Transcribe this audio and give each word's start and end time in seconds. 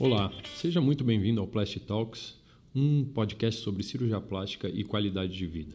Olá, 0.00 0.32
seja 0.54 0.80
muito 0.80 1.02
bem-vindo 1.02 1.40
ao 1.40 1.46
Plastic 1.48 1.84
Talks, 1.84 2.38
um 2.72 3.04
podcast 3.04 3.62
sobre 3.62 3.82
cirurgia 3.82 4.20
plástica 4.20 4.68
e 4.68 4.84
qualidade 4.84 5.36
de 5.36 5.44
vida. 5.44 5.74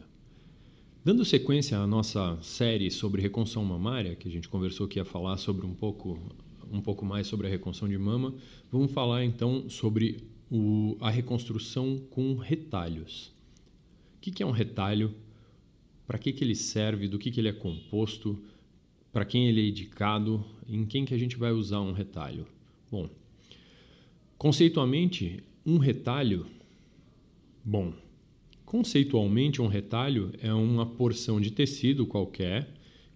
Dando 1.04 1.26
sequência 1.26 1.76
à 1.76 1.86
nossa 1.86 2.38
série 2.40 2.90
sobre 2.90 3.20
reconstrução 3.20 3.62
mamária, 3.62 4.16
que 4.16 4.26
a 4.26 4.30
gente 4.30 4.48
conversou 4.48 4.88
que 4.88 4.98
ia 4.98 5.04
falar 5.04 5.36
sobre 5.36 5.66
um 5.66 5.74
pouco, 5.74 6.18
um 6.72 6.80
pouco 6.80 7.04
mais 7.04 7.26
sobre 7.26 7.48
a 7.48 7.50
reconstrução 7.50 7.86
de 7.86 7.98
mama, 7.98 8.34
vamos 8.72 8.92
falar 8.92 9.26
então 9.26 9.68
sobre 9.68 10.24
o, 10.50 10.96
a 11.02 11.10
reconstrução 11.10 11.98
com 12.08 12.34
retalhos. 12.34 13.26
O 14.16 14.20
que, 14.22 14.30
que 14.30 14.42
é 14.42 14.46
um 14.46 14.52
retalho? 14.52 15.14
Para 16.06 16.16
que, 16.16 16.32
que 16.32 16.42
ele 16.42 16.54
serve? 16.54 17.08
Do 17.08 17.18
que, 17.18 17.30
que 17.30 17.42
ele 17.42 17.48
é 17.48 17.52
composto? 17.52 18.42
Para 19.12 19.26
quem 19.26 19.48
ele 19.48 19.60
é 19.60 19.68
indicado? 19.68 20.42
Em 20.66 20.86
quem 20.86 21.04
que 21.04 21.12
a 21.12 21.18
gente 21.18 21.36
vai 21.36 21.52
usar 21.52 21.82
um 21.82 21.92
retalho? 21.92 22.46
Bom, 22.90 23.10
Conceitualmente, 24.36 25.42
um 25.64 25.78
retalho, 25.78 26.46
bom, 27.64 27.92
conceitualmente 28.64 29.62
um 29.62 29.66
retalho 29.66 30.32
é 30.42 30.52
uma 30.52 30.84
porção 30.84 31.40
de 31.40 31.50
tecido 31.50 32.06
qualquer 32.06 32.68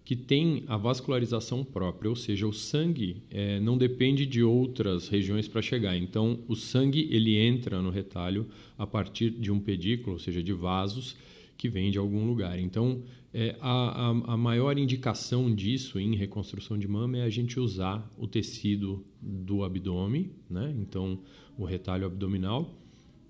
que 0.09 0.17
tem 0.17 0.65
a 0.67 0.79
vascularização 0.79 1.63
própria, 1.63 2.09
ou 2.09 2.17
seja, 2.17 2.47
o 2.47 2.53
sangue 2.53 3.19
é, 3.31 3.61
não 3.61 3.77
depende 3.77 4.25
de 4.25 4.43
outras 4.43 5.07
regiões 5.07 5.47
para 5.47 5.61
chegar. 5.61 5.99
Então, 5.99 6.39
o 6.49 6.57
sangue 6.57 7.07
ele 7.11 7.37
entra 7.37 7.83
no 7.83 7.91
retalho 7.91 8.47
a 8.79 8.87
partir 8.87 9.29
de 9.29 9.53
um 9.53 9.61
pedículo, 9.61 10.15
ou 10.15 10.19
seja, 10.19 10.43
de 10.43 10.55
vasos 10.55 11.15
que 11.59 11.69
vem 11.69 11.91
de 11.91 11.99
algum 11.99 12.25
lugar. 12.25 12.59
Então, 12.59 13.03
é, 13.35 13.57
a, 13.61 14.09
a, 14.09 14.11
a, 14.33 14.37
maior 14.37 14.79
indicação 14.79 15.55
disso 15.55 16.01
em 16.01 16.15
reconstrução 16.15 16.79
de 16.79 16.89
mama 16.89 17.19
é 17.19 17.23
a 17.23 17.29
gente 17.29 17.61
usar 17.61 18.11
o 18.17 18.27
tecido 18.27 19.05
do 19.21 19.63
abdômen, 19.63 20.31
né? 20.49 20.75
então 20.81 21.21
o 21.59 21.65
retalho 21.65 22.07
abdominal, 22.07 22.75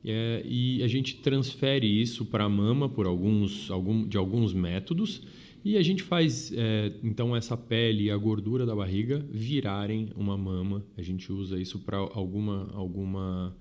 é, 0.05 0.43
e 0.47 0.83
a 0.83 0.87
gente 0.87 1.17
transfere 1.17 1.87
isso 1.87 2.25
para 2.25 2.45
a 2.45 2.49
mama 2.49 2.89
por 2.89 3.07
alguns, 3.07 3.71
algum, 3.71 4.07
de 4.07 4.17
alguns 4.17 4.53
métodos, 4.53 5.23
e 5.65 5.77
a 5.77 5.83
gente 5.83 6.03
faz 6.03 6.53
é, 6.55 6.93
então 7.03 7.35
essa 7.35 7.57
pele 7.57 8.05
e 8.05 8.11
a 8.11 8.17
gordura 8.17 8.65
da 8.65 8.75
barriga 8.75 9.25
virarem 9.31 10.09
uma 10.15 10.37
mama. 10.37 10.85
A 10.97 11.03
gente 11.03 11.33
usa 11.33 11.59
isso 11.61 11.81
para 11.81 11.97
alguma, 11.99 12.71
alguma. 12.73 13.57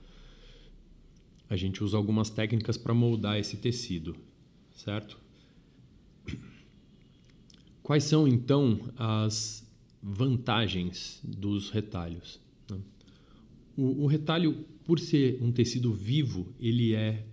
A 1.50 1.56
gente 1.56 1.84
usa 1.84 1.98
algumas 1.98 2.30
técnicas 2.30 2.78
para 2.78 2.94
moldar 2.94 3.40
esse 3.40 3.58
tecido, 3.58 4.16
certo? 4.78 5.20
Quais 7.84 8.04
são 8.04 8.28
então 8.28 8.80
as 8.96 9.68
vantagens 10.02 11.22
dos 11.24 11.70
retalhos? 11.70 12.40
Né? 12.70 12.78
O, 13.76 14.04
o, 14.04 14.08
retalho, 14.08 14.66
por 14.86 15.00
ser 15.00 15.42
um 15.42 15.52
tecido 15.52 15.92
vivo, 15.94 16.54
ele 16.60 16.94
é 16.94 17.26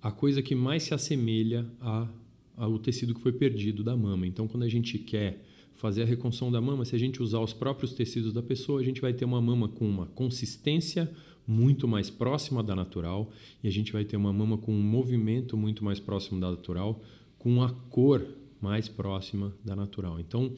a 0.00 0.10
coisa 0.10 0.42
que 0.42 0.54
mais 0.54 0.84
se 0.84 0.94
assemelha 0.94 1.66
a, 1.80 2.08
ao 2.56 2.78
tecido 2.78 3.14
que 3.14 3.20
foi 3.20 3.32
perdido 3.32 3.82
da 3.82 3.96
mama. 3.96 4.26
Então, 4.26 4.46
quando 4.46 4.62
a 4.62 4.68
gente 4.68 4.98
quer 4.98 5.44
fazer 5.80 6.02
a 6.02 6.04
reconstrução 6.04 6.52
da 6.52 6.60
mama, 6.60 6.84
se 6.84 6.94
a 6.94 6.98
gente 6.98 7.22
usar 7.22 7.40
os 7.40 7.54
próprios 7.54 7.94
tecidos 7.94 8.34
da 8.34 8.42
pessoa, 8.42 8.80
a 8.80 8.84
gente 8.84 9.00
vai 9.00 9.14
ter 9.14 9.24
uma 9.24 9.40
mama 9.40 9.66
com 9.66 9.88
uma 9.88 10.04
consistência 10.06 11.10
muito 11.46 11.88
mais 11.88 12.10
próxima 12.10 12.62
da 12.62 12.76
natural 12.76 13.32
e 13.64 13.66
a 13.66 13.70
gente 13.70 13.90
vai 13.90 14.04
ter 14.04 14.16
uma 14.16 14.30
mama 14.30 14.58
com 14.58 14.74
um 14.74 14.82
movimento 14.82 15.56
muito 15.56 15.82
mais 15.82 15.98
próximo 15.98 16.38
da 16.38 16.50
natural, 16.50 17.02
com 17.38 17.62
a 17.62 17.70
cor 17.70 18.26
mais 18.60 18.88
próxima 18.88 19.56
da 19.64 19.74
natural. 19.74 20.20
Então, 20.20 20.52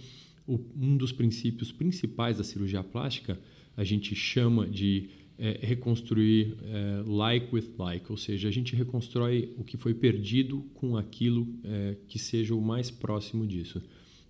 o, 0.45 0.59
um 0.77 0.97
dos 0.97 1.13
princípios 1.13 1.71
principais 1.71 2.39
da 2.39 2.45
cirurgia 2.45 2.83
plástica 2.83 3.39
a 3.77 3.85
gente 3.85 4.17
chama 4.17 4.67
de 4.67 5.09
é, 5.39 5.61
reconstruir 5.63 6.57
é, 6.65 7.03
like 7.07 7.55
with 7.55 7.71
like, 7.79 8.11
ou 8.11 8.17
seja, 8.17 8.49
a 8.49 8.51
gente 8.51 8.75
reconstrói 8.75 9.55
o 9.57 9.63
que 9.63 9.77
foi 9.77 9.95
perdido 9.95 10.63
com 10.75 10.97
aquilo 10.97 11.47
é, 11.63 11.97
que 12.09 12.19
seja 12.19 12.57
o 12.57 12.61
mais 12.61 12.91
próximo 12.91 13.47
disso. 13.47 13.81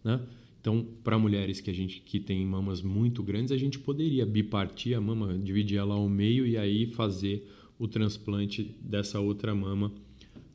Né? 0.04 0.20
Então, 0.62 0.86
para 1.02 1.18
mulheres 1.18 1.60
que 1.60 1.68
a 1.68 1.74
gente 1.74 2.00
que 2.00 2.20
tem 2.20 2.46
mamas 2.46 2.82
muito 2.82 3.20
grandes, 3.20 3.50
a 3.50 3.56
gente 3.56 3.80
poderia 3.80 4.24
bipartir 4.24 4.96
a 4.96 5.00
mama, 5.00 5.36
dividir 5.36 5.76
ela 5.76 5.94
ao 5.96 6.08
meio 6.08 6.46
e 6.46 6.56
aí 6.56 6.86
fazer 6.86 7.50
o 7.76 7.88
transplante 7.88 8.72
dessa 8.80 9.18
outra 9.18 9.52
mama 9.56 9.92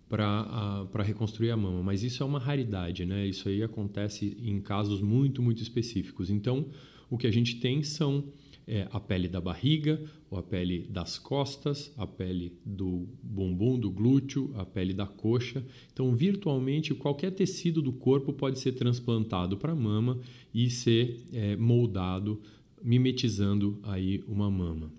para 0.07 1.03
reconstruir 1.03 1.51
a 1.51 1.57
mama. 1.57 1.84
Mas 1.84 2.03
isso 2.03 2.23
é 2.23 2.25
uma 2.25 2.40
raridade, 2.40 3.06
né? 3.06 3.28
Isso 3.28 3.50
aí 3.50 3.62
acontece 3.62 4.38
em 4.41 4.62
casos 4.62 5.01
muito, 5.01 5.41
muito 5.41 5.62
específicos. 5.62 6.29
Então, 6.29 6.68
o 7.09 7.18
que 7.18 7.28
a 7.28 7.31
gente 7.31 7.57
tem 7.57 7.84
são 7.84 8.24
é, 8.68 8.88
a 8.92 9.00
pele 9.00 9.28
da 9.28 9.40
barriga, 9.40 10.02
ou 10.30 10.38
a 10.38 10.44
pele 10.44 10.86
das 10.90 11.18
costas, 11.18 11.94
a 11.98 12.06
pele 12.06 12.52
do 12.66 13.08
bumbum, 13.24 13.80
do 13.80 13.90
glúteo, 13.90 14.52
a 14.56 14.66
pele 14.66 14.94
da 14.94 15.06
coxa. 15.06 15.66
Então, 15.94 16.14
virtualmente, 16.14 16.94
qualquer 16.94 17.32
tecido 17.32 17.82
do 17.82 17.94
corpo 17.94 18.34
pode 18.34 18.60
ser 18.60 18.74
transplantado 18.74 19.56
para 19.58 19.72
a 19.72 19.76
mama 19.76 20.20
e 20.54 20.70
ser 20.70 21.24
é, 21.32 21.56
moldado, 21.56 22.42
mimetizando 22.84 23.80
aí 23.84 24.24
uma 24.28 24.52
mama. 24.52 24.92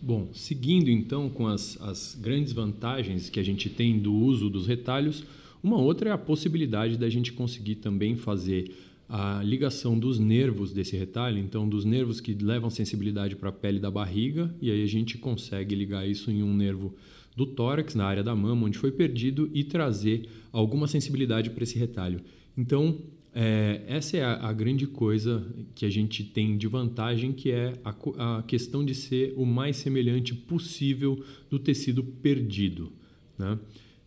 Bom, 0.00 0.28
seguindo 0.32 0.88
então 0.88 1.28
com 1.28 1.48
as, 1.48 1.80
as 1.80 2.14
grandes 2.14 2.52
vantagens 2.52 3.28
que 3.28 3.40
a 3.40 3.42
gente 3.42 3.68
tem 3.68 3.98
do 3.98 4.14
uso 4.14 4.48
dos 4.48 4.66
retalhos, 4.66 5.24
uma 5.62 5.78
outra 5.78 6.10
é 6.10 6.12
a 6.12 6.18
possibilidade 6.18 6.96
da 6.96 7.08
gente 7.08 7.32
conseguir 7.32 7.76
também 7.76 8.14
fazer 8.14 8.72
a 9.08 9.40
ligação 9.42 9.98
dos 9.98 10.18
nervos 10.18 10.72
desse 10.72 10.96
retalho, 10.96 11.38
então 11.38 11.68
dos 11.68 11.84
nervos 11.84 12.20
que 12.20 12.34
levam 12.34 12.68
sensibilidade 12.70 13.36
para 13.36 13.50
a 13.50 13.52
pele 13.52 13.78
da 13.78 13.90
barriga, 13.90 14.52
e 14.60 14.70
aí 14.70 14.82
a 14.82 14.86
gente 14.86 15.16
consegue 15.16 15.74
ligar 15.74 16.08
isso 16.08 16.30
em 16.30 16.42
um 16.42 16.52
nervo 16.52 16.94
do 17.36 17.46
tórax, 17.46 17.94
na 17.94 18.04
área 18.04 18.22
da 18.22 18.34
mama, 18.34 18.66
onde 18.66 18.78
foi 18.78 18.90
perdido, 18.90 19.50
e 19.52 19.62
trazer 19.62 20.28
alguma 20.50 20.86
sensibilidade 20.86 21.50
para 21.50 21.62
esse 21.62 21.78
retalho. 21.78 22.20
Então, 22.56 22.98
é, 23.34 23.82
essa 23.86 24.16
é 24.16 24.24
a, 24.24 24.48
a, 24.48 24.52
grande 24.54 24.86
coisa 24.86 25.46
que 25.74 25.84
a 25.84 25.90
gente 25.90 26.24
tem 26.24 26.56
de 26.56 26.66
vantagem, 26.66 27.32
que 27.32 27.50
é 27.50 27.74
a, 27.84 28.38
a 28.38 28.42
questão 28.42 28.82
de 28.82 28.94
ser 28.94 29.34
o 29.36 29.44
mais 29.44 29.76
semelhante 29.76 30.34
possível 30.34 31.22
do 31.50 31.58
tecido 31.58 32.02
perdido. 32.02 32.90
Né? 33.38 33.58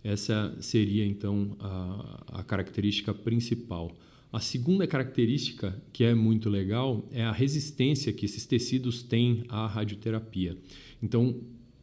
Essa 0.04 0.58
seria 0.60 1.06
então 1.06 1.56
a, 1.60 2.40
a 2.40 2.44
característica 2.44 3.14
principal. 3.14 3.96
A 4.32 4.40
segunda 4.40 4.86
característica 4.86 5.82
que 5.92 6.04
é 6.04 6.14
muito 6.14 6.50
legal 6.52 7.04
é 7.12 7.24
a 7.24 7.32
resistência 7.32 8.14
que 8.14 8.26
esses 8.26 8.46
tecidos 8.46 9.02
têm 9.02 9.44
à 9.50 9.66
radioterapia. 9.66 10.56
Então, 11.02 11.36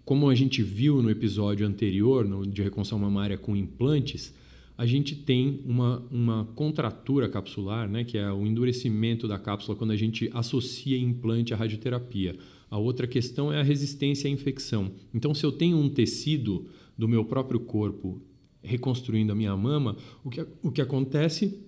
como 0.04 0.30
a 0.30 0.34
gente 0.34 0.62
viu 0.62 1.02
no 1.02 1.10
episódio 1.10 1.66
anterior, 1.66 2.24
no, 2.24 2.46
de 2.46 2.62
reconstrução 2.62 3.00
mamária 3.00 3.36
com 3.36 3.56
implantes, 3.56 4.32
a 4.78 4.86
gente 4.86 5.16
tem 5.16 5.60
uma, 5.64 6.06
uma 6.08 6.44
contratura 6.54 7.28
capsular, 7.28 7.88
né, 7.88 8.04
que 8.04 8.16
é 8.16 8.30
o 8.30 8.46
endurecimento 8.46 9.26
da 9.26 9.40
cápsula 9.40 9.76
quando 9.76 9.90
a 9.90 9.96
gente 9.96 10.30
associa 10.32 10.96
implante 10.96 11.52
à 11.52 11.56
radioterapia. 11.56 12.36
A 12.70 12.78
outra 12.78 13.08
questão 13.08 13.52
é 13.52 13.58
a 13.58 13.64
resistência 13.64 14.28
à 14.28 14.32
infecção. 14.32 14.92
Então, 15.12 15.34
se 15.34 15.44
eu 15.44 15.50
tenho 15.50 15.78
um 15.78 15.88
tecido 15.88 16.66
do 16.96 17.08
meu 17.08 17.24
próprio 17.24 17.58
corpo 17.58 18.22
reconstruindo 18.62 19.32
a 19.32 19.34
minha 19.34 19.56
mama, 19.56 19.96
o 20.22 20.30
que, 20.30 20.46
o 20.62 20.70
que 20.70 20.80
acontece 20.80 21.66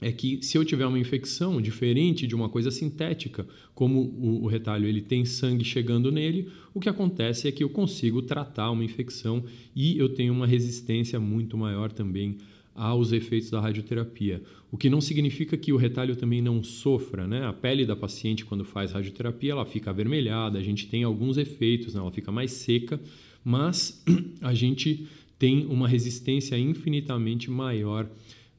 é 0.00 0.12
que 0.12 0.40
se 0.42 0.56
eu 0.56 0.64
tiver 0.64 0.86
uma 0.86 0.98
infecção 0.98 1.60
diferente 1.60 2.26
de 2.26 2.34
uma 2.34 2.48
coisa 2.48 2.70
sintética, 2.70 3.46
como 3.74 4.00
o, 4.00 4.44
o, 4.44 4.46
retalho 4.46 4.86
ele 4.86 5.00
tem 5.00 5.24
sangue 5.24 5.64
chegando 5.64 6.12
nele, 6.12 6.48
o 6.72 6.80
que 6.80 6.88
acontece 6.88 7.48
é 7.48 7.52
que 7.52 7.64
eu 7.64 7.68
consigo 7.68 8.22
tratar 8.22 8.70
uma 8.70 8.84
infecção 8.84 9.44
e 9.74 9.98
eu 9.98 10.08
tenho 10.08 10.32
uma 10.32 10.46
resistência 10.46 11.18
muito 11.18 11.56
maior 11.56 11.90
também 11.90 12.36
aos 12.74 13.10
efeitos 13.10 13.50
da 13.50 13.60
radioterapia. 13.60 14.40
O 14.70 14.76
que 14.76 14.88
não 14.88 15.00
significa 15.00 15.56
que 15.56 15.72
o 15.72 15.76
retalho 15.76 16.14
também 16.14 16.40
não 16.40 16.62
sofra, 16.62 17.26
né? 17.26 17.44
A 17.44 17.52
pele 17.52 17.84
da 17.84 17.96
paciente 17.96 18.44
quando 18.44 18.64
faz 18.64 18.92
radioterapia, 18.92 19.50
ela 19.50 19.66
fica 19.66 19.90
avermelhada, 19.90 20.60
a 20.60 20.62
gente 20.62 20.86
tem 20.86 21.02
alguns 21.02 21.36
efeitos, 21.38 21.94
né? 21.94 22.00
ela 22.00 22.12
fica 22.12 22.30
mais 22.30 22.52
seca, 22.52 23.00
mas 23.44 24.04
a 24.40 24.54
gente 24.54 25.08
tem 25.38 25.66
uma 25.66 25.88
resistência 25.88 26.56
infinitamente 26.56 27.50
maior 27.50 28.08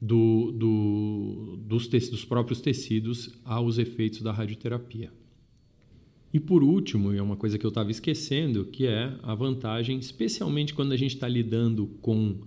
do, 0.02 0.52
do, 0.52 1.58
dos, 1.58 1.88
dos 1.88 2.24
próprios 2.24 2.62
tecidos 2.62 3.38
aos 3.44 3.78
efeitos 3.78 4.22
da 4.22 4.32
radioterapia. 4.32 5.12
E 6.34 6.40
por 6.40 6.64
último, 6.64 7.14
e 7.14 7.18
é 7.18 7.22
uma 7.22 7.36
coisa 7.36 7.58
que 7.58 7.66
eu 7.66 7.70
estava 7.70 7.90
esquecendo, 7.90 8.66
que 8.66 8.86
é 8.86 9.18
a 9.24 9.34
vantagem, 9.34 9.98
especialmente 9.98 10.74
quando 10.74 10.92
a 10.92 10.98
gente 10.98 11.16
está 11.16 11.28
lidando 11.28 11.88
com 12.02 12.38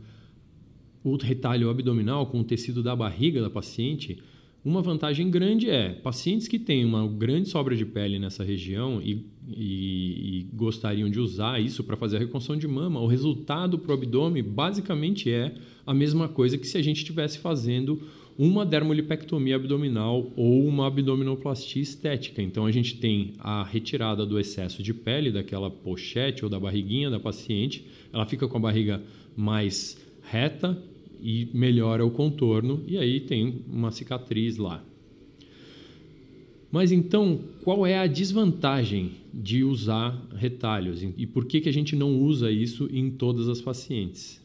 o 1.03 1.17
retalho 1.17 1.69
abdominal, 1.69 2.27
com 2.27 2.41
o 2.41 2.45
tecido 2.45 2.83
da 2.83 2.95
barriga 2.95 3.43
da 3.43 3.51
paciente, 3.51 4.23
Uma 4.65 4.81
vantagem 4.81 5.29
grande 5.29 5.69
é 5.69 5.89
pacientes 5.89 6.47
que 6.47 6.57
têm 6.57 6.85
uma 6.85 7.05
grande 7.09 7.49
sobra 7.49 7.75
de 7.75 7.85
pele 7.85 8.21
nessa 8.21 8.45
região 8.45 9.03
e, 9.03 9.27
e, 9.49 10.39
e 10.39 10.49
gostariam 10.53 11.11
de 11.11 11.19
usar 11.19 11.61
isso 11.61 11.83
para 11.83 11.97
fazer 11.97 12.17
a 12.17 12.21
reconstrução 12.21 12.57
de 12.57 12.69
mama, 12.69 13.01
o 13.01 13.09
resultado 13.09 13.77
para 13.77 13.91
o 13.91 13.95
abdômen 13.95 14.41
basicamente 14.41 15.29
é 15.29 15.53
a 15.85 15.93
mesma 15.93 16.29
coisa 16.29 16.57
que 16.57 16.67
se 16.67 16.79
a 16.79 16.83
gente 16.83 16.99
estivesse 16.99 17.39
fazendo 17.39 18.03
uma 18.39 18.65
dermolipectomia 18.65 19.57
abdominal 19.57 20.33
ou 20.37 20.65
uma 20.65 20.87
abdominoplastia 20.87 21.83
estética. 21.83 22.41
Então 22.41 22.65
a 22.65 22.71
gente 22.71 22.97
tem 22.99 23.33
a 23.41 23.65
retirada 23.65 24.25
do 24.25 24.39
excesso 24.39 24.81
de 24.81 24.95
pele 24.95 25.33
daquela 25.33 25.71
pochete 25.71 26.45
ou 26.45 26.51
da 26.51 26.59
barriguinha 26.59 27.11
da 27.11 27.19
paciente, 27.19 27.85
ela 28.13 28.27
fica 28.27 28.47
com 28.47 28.59
a 28.59 28.61
barriga 28.61 29.03
mais 29.37 30.01
reta, 30.23 30.81
e 31.23 31.49
melhora 31.55 32.05
o 32.05 32.11
contorno 32.11 32.83
e 32.87 32.99
aí 32.99 33.21
tem 33.21 33.63
uma 33.69 33.91
cicatriz 33.91 34.57
lá. 34.57 34.85
Mas 36.71 36.91
então, 36.91 37.39
qual 37.63 37.87
é 37.87 37.99
a 37.99 38.07
desvantagem 38.07 39.13
de 39.33 39.63
usar 39.63 40.21
retalhos 40.35 41.03
e 41.03 41.27
por 41.27 41.45
que, 41.45 41.61
que 41.61 41.69
a 41.69 41.73
gente 41.73 41.95
não 41.95 42.19
usa 42.19 42.51
isso 42.51 42.89
em 42.91 43.11
todas 43.11 43.49
as 43.49 43.61
pacientes? 43.61 44.43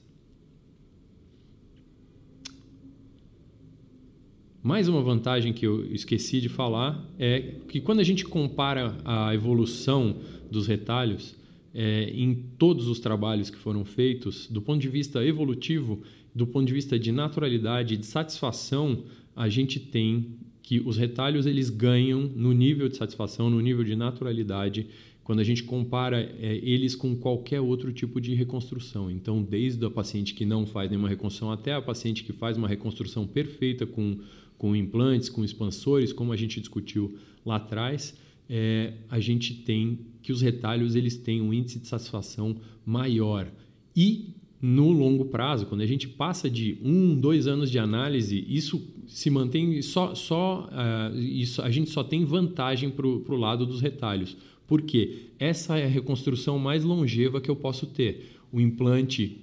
Mais 4.62 4.90
uma 4.90 5.02
vantagem 5.02 5.54
que 5.54 5.66
eu 5.66 5.86
esqueci 5.94 6.42
de 6.42 6.50
falar 6.50 7.02
é 7.18 7.56
que 7.70 7.80
quando 7.80 8.02
a 8.02 8.04
gente 8.04 8.26
compara 8.26 8.98
a 9.06 9.34
evolução 9.34 10.18
dos 10.52 10.68
retalhos 10.68 11.34
é, 11.74 12.10
em 12.10 12.34
todos 12.58 12.90
os 12.90 13.00
trabalhos 13.00 13.50
que 13.50 13.58
foram 13.58 13.86
feitos, 13.86 14.48
do 14.48 14.62
ponto 14.62 14.82
de 14.82 14.90
vista 14.90 15.24
evolutivo, 15.24 16.02
do 16.38 16.46
ponto 16.46 16.68
de 16.68 16.74
vista 16.74 17.00
de 17.00 17.12
naturalidade, 17.12 17.98
de 17.98 18.06
satisfação, 18.06 19.04
a 19.36 19.50
gente 19.50 19.80
tem 19.80 20.38
que 20.62 20.80
os 20.80 20.96
retalhos 20.96 21.48
eles 21.48 21.70
ganham 21.70 22.22
no 22.22 22.54
nível 22.54 22.88
de 22.88 22.96
satisfação, 22.96 23.50
no 23.50 23.60
nível 23.60 23.84
de 23.84 23.96
naturalidade, 23.96 24.88
quando 25.24 25.40
a 25.40 25.44
gente 25.44 25.64
compara 25.64 26.22
é, 26.40 26.60
eles 26.62 26.96
com 26.96 27.16
qualquer 27.16 27.60
outro 27.60 27.92
tipo 27.92 28.22
de 28.22 28.36
reconstrução. 28.36 29.10
Então, 29.10 29.42
desde 29.42 29.84
a 29.84 29.90
paciente 29.90 30.36
que 30.36 30.46
não 30.46 30.66
faz 30.68 30.90
nenhuma 30.90 31.10
reconstrução 31.10 31.52
até 31.52 31.74
a 31.74 31.82
paciente 31.82 32.24
que 32.24 32.32
faz 32.32 32.56
uma 32.56 32.68
reconstrução 32.68 33.26
perfeita 33.26 33.88
com, 33.88 34.20
com 34.58 34.76
implantes, 34.76 35.30
com 35.30 35.44
expansores, 35.44 36.14
como 36.14 36.32
a 36.32 36.36
gente 36.38 36.60
discutiu 36.60 37.18
lá 37.44 37.56
atrás, 37.56 38.16
é, 38.48 38.94
a 39.10 39.20
gente 39.20 39.56
tem 39.56 40.00
que 40.22 40.32
os 40.32 40.42
retalhos 40.42 40.96
eles 40.96 41.18
têm 41.18 41.42
um 41.42 41.52
índice 41.52 41.80
de 41.80 41.88
satisfação 41.88 42.58
maior. 42.86 43.52
E 43.96 44.37
no 44.62 44.92
longo 44.92 45.26
prazo, 45.26 45.68
quando 45.68 45.82
a 45.82 45.86
gente 45.86 46.08
passa 46.08 46.50
de 46.50 46.78
um, 46.84 47.16
dois 47.16 47.48
anos 47.48 47.70
de 47.70 47.78
análise, 47.78 48.44
isso 48.50 48.82
se 49.06 49.30
mantém 49.30 49.82
só, 49.82 50.16
só 50.16 50.68
uh, 50.72 51.18
isso, 51.20 51.62
a 51.62 51.70
gente 51.70 51.90
só 51.92 52.04
tem 52.04 52.26
vantagem 52.26 52.90
para 52.90 53.06
o 53.06 53.36
lado 53.36 53.66
dos 53.66 53.82
retalhos. 53.82 54.36
Por 54.68 54.82
quê? 54.82 55.28
Essa 55.40 55.78
é 55.78 55.86
a 55.86 55.90
reconstrução 55.90 56.58
mais 56.58 56.84
longeva 56.84 57.40
que 57.40 57.50
eu 57.50 57.56
posso 57.56 57.86
ter. 57.86 58.38
O 58.52 58.60
implante, 58.60 59.38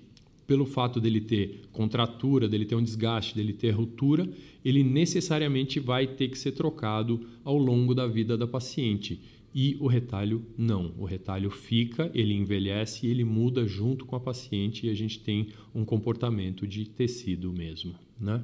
pelo 0.47 0.67
fato 0.67 1.01
dele 1.01 1.21
ter 1.21 1.63
contratura, 1.73 2.49
dele 2.49 2.65
ter 2.65 2.75
um 2.75 2.83
desgaste, 2.83 3.35
dele 3.35 3.53
ter 3.53 3.71
ruptura, 3.71 4.29
ele 4.65 4.83
necessariamente 4.83 5.79
vai 5.79 6.07
ter 6.07 6.29
que 6.29 6.39
ser 6.39 6.53
trocado 6.53 7.21
ao 7.45 7.57
longo 7.57 7.95
da 7.95 8.07
vida 8.07 8.37
da 8.37 8.47
paciente 8.47 9.21
e 9.55 9.77
o 9.79 9.87
retalho 9.87 10.45
não. 10.59 10.93
O 10.99 11.05
retalho 11.05 11.49
fica, 11.49 12.11
ele 12.13 12.35
envelhece 12.35 13.07
ele 13.07 13.25
muda 13.25 13.67
junto 13.67 14.05
com 14.05 14.17
a 14.17 14.21
paciente 14.21 14.87
e 14.87 14.91
a 14.91 14.95
gente 14.95 15.21
tem 15.21 15.49
um 15.75 15.85
comportamento 15.85 16.67
de 16.67 16.87
tecido 16.87 17.53
mesmo, 17.53 17.95
né? 18.21 18.43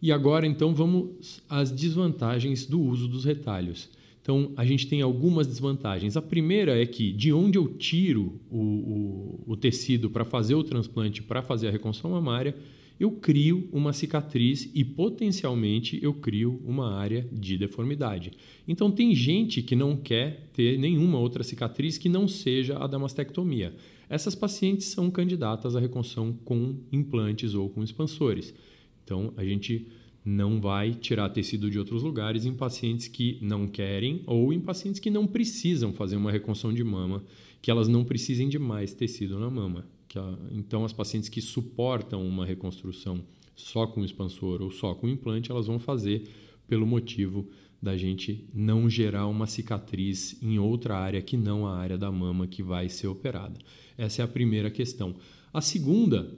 E 0.00 0.10
agora 0.10 0.46
então 0.46 0.74
vamos 0.74 1.42
às 1.48 1.70
desvantagens 1.70 2.64
do 2.64 2.80
uso 2.80 3.06
dos 3.08 3.24
retalhos. 3.24 3.90
Então 4.22 4.52
a 4.56 4.64
gente 4.64 4.86
tem 4.86 5.02
algumas 5.02 5.46
desvantagens. 5.46 6.16
A 6.16 6.22
primeira 6.22 6.80
é 6.80 6.86
que 6.86 7.12
de 7.12 7.32
onde 7.32 7.58
eu 7.58 7.68
tiro 7.68 8.40
o, 8.50 8.58
o, 8.58 9.44
o 9.48 9.56
tecido 9.56 10.08
para 10.08 10.24
fazer 10.24 10.54
o 10.54 10.62
transplante, 10.62 11.22
para 11.22 11.42
fazer 11.42 11.68
a 11.68 11.70
reconstrução 11.70 12.12
mamária, 12.12 12.54
eu 12.98 13.12
crio 13.12 13.68
uma 13.72 13.92
cicatriz 13.92 14.70
e 14.74 14.84
potencialmente 14.84 15.98
eu 16.02 16.12
crio 16.14 16.60
uma 16.64 16.94
área 16.94 17.28
de 17.32 17.56
deformidade. 17.56 18.32
Então 18.66 18.90
tem 18.90 19.14
gente 19.14 19.62
que 19.62 19.76
não 19.76 19.96
quer 19.96 20.48
ter 20.52 20.78
nenhuma 20.78 21.18
outra 21.18 21.44
cicatriz 21.44 21.96
que 21.96 22.08
não 22.08 22.26
seja 22.26 22.76
a 22.78 22.86
da 22.86 22.98
mastectomia. 22.98 23.74
Essas 24.08 24.34
pacientes 24.34 24.86
são 24.86 25.10
candidatas 25.10 25.76
à 25.76 25.80
reconstrução 25.80 26.32
com 26.44 26.76
implantes 26.90 27.54
ou 27.54 27.68
com 27.68 27.84
expansores. 27.84 28.54
Então 29.04 29.32
a 29.36 29.44
gente 29.44 29.86
não 30.24 30.60
vai 30.60 30.92
tirar 30.92 31.28
tecido 31.30 31.70
de 31.70 31.78
outros 31.78 32.02
lugares 32.02 32.44
em 32.44 32.52
pacientes 32.52 33.08
que 33.08 33.38
não 33.40 33.66
querem 33.66 34.22
ou 34.26 34.52
em 34.52 34.60
pacientes 34.60 35.00
que 35.00 35.10
não 35.10 35.26
precisam 35.26 35.92
fazer 35.92 36.16
uma 36.16 36.32
reconstrução 36.32 36.74
de 36.74 36.84
mama, 36.84 37.24
que 37.62 37.70
elas 37.70 37.88
não 37.88 38.04
precisem 38.04 38.48
de 38.48 38.58
mais 38.58 38.92
tecido 38.92 39.38
na 39.38 39.48
mama. 39.48 39.86
A, 40.16 40.38
então, 40.52 40.84
as 40.84 40.92
pacientes 40.92 41.28
que 41.28 41.40
suportam 41.40 42.26
uma 42.26 42.46
reconstrução 42.46 43.20
só 43.54 43.86
com 43.86 44.04
expansor 44.04 44.62
ou 44.62 44.70
só 44.70 44.94
com 44.94 45.08
implante, 45.08 45.50
elas 45.50 45.66
vão 45.66 45.80
fazer 45.80 46.28
pelo 46.68 46.86
motivo 46.86 47.48
da 47.82 47.96
gente 47.96 48.48
não 48.52 48.88
gerar 48.88 49.26
uma 49.26 49.46
cicatriz 49.46 50.40
em 50.42 50.58
outra 50.58 50.96
área 50.96 51.22
que 51.22 51.36
não 51.36 51.66
a 51.66 51.76
área 51.76 51.98
da 51.98 52.10
mama 52.10 52.46
que 52.46 52.62
vai 52.62 52.88
ser 52.88 53.08
operada. 53.08 53.58
Essa 53.96 54.22
é 54.22 54.24
a 54.24 54.28
primeira 54.28 54.70
questão. 54.70 55.16
A 55.52 55.60
segunda 55.60 56.30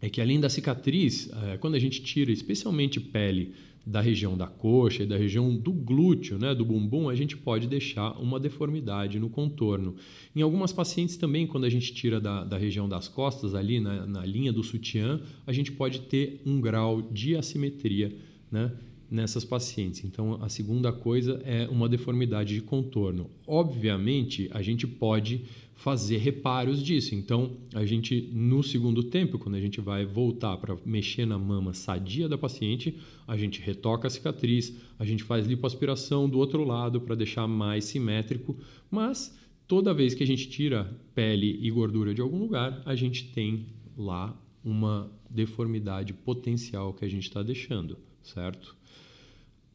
é 0.00 0.10
que 0.10 0.20
além 0.20 0.40
da 0.40 0.48
cicatriz, 0.48 1.30
eh, 1.32 1.56
quando 1.58 1.74
a 1.74 1.78
gente 1.78 2.02
tira 2.02 2.32
especialmente 2.32 3.00
pele 3.00 3.54
da 3.84 4.00
região 4.00 4.36
da 4.36 4.46
coxa 4.46 5.02
e 5.02 5.06
da 5.06 5.16
região 5.16 5.54
do 5.56 5.72
glúteo, 5.72 6.38
né, 6.38 6.54
do 6.54 6.64
bumbum, 6.64 7.08
a 7.08 7.14
gente 7.14 7.36
pode 7.36 7.66
deixar 7.66 8.12
uma 8.20 8.38
deformidade 8.38 9.18
no 9.18 9.28
contorno. 9.28 9.96
Em 10.34 10.42
algumas 10.42 10.72
pacientes 10.72 11.16
também, 11.16 11.46
quando 11.46 11.64
a 11.64 11.70
gente 11.70 11.92
tira 11.92 12.20
da, 12.20 12.44
da 12.44 12.56
região 12.56 12.88
das 12.88 13.08
costas, 13.08 13.54
ali 13.54 13.80
na, 13.80 14.06
na 14.06 14.24
linha 14.24 14.52
do 14.52 14.62
sutiã, 14.62 15.20
a 15.46 15.52
gente 15.52 15.72
pode 15.72 16.02
ter 16.02 16.40
um 16.46 16.60
grau 16.60 17.02
de 17.02 17.36
assimetria 17.36 18.16
né, 18.50 18.70
nessas 19.12 19.44
pacientes. 19.44 20.02
Então, 20.04 20.42
a 20.42 20.48
segunda 20.48 20.90
coisa 20.90 21.40
é 21.44 21.68
uma 21.68 21.86
deformidade 21.86 22.54
de 22.54 22.62
contorno. 22.62 23.30
Obviamente, 23.46 24.48
a 24.50 24.62
gente 24.62 24.86
pode 24.86 25.42
fazer 25.74 26.16
reparos 26.16 26.82
disso. 26.82 27.14
Então, 27.14 27.58
a 27.74 27.84
gente, 27.84 28.30
no 28.32 28.62
segundo 28.62 29.02
tempo, 29.02 29.38
quando 29.38 29.56
a 29.56 29.60
gente 29.60 29.80
vai 29.82 30.06
voltar 30.06 30.56
para 30.56 30.78
mexer 30.86 31.26
na 31.26 31.36
mama 31.36 31.74
sadia 31.74 32.26
da 32.26 32.38
paciente, 32.38 32.96
a 33.26 33.36
gente 33.36 33.60
retoca 33.60 34.06
a 34.06 34.10
cicatriz, 34.10 34.74
a 34.98 35.04
gente 35.04 35.22
faz 35.22 35.46
lipoaspiração 35.46 36.26
do 36.26 36.38
outro 36.38 36.64
lado 36.64 37.00
para 37.00 37.14
deixar 37.14 37.46
mais 37.46 37.84
simétrico, 37.84 38.56
mas 38.90 39.36
toda 39.68 39.92
vez 39.92 40.14
que 40.14 40.22
a 40.22 40.26
gente 40.26 40.48
tira 40.48 40.98
pele 41.14 41.58
e 41.60 41.70
gordura 41.70 42.14
de 42.14 42.22
algum 42.22 42.38
lugar, 42.38 42.80
a 42.86 42.94
gente 42.94 43.30
tem 43.32 43.66
lá 43.94 44.34
uma 44.64 45.10
deformidade 45.28 46.14
potencial 46.14 46.94
que 46.94 47.04
a 47.04 47.08
gente 47.08 47.24
está 47.24 47.42
deixando, 47.42 47.98
certo? 48.22 48.76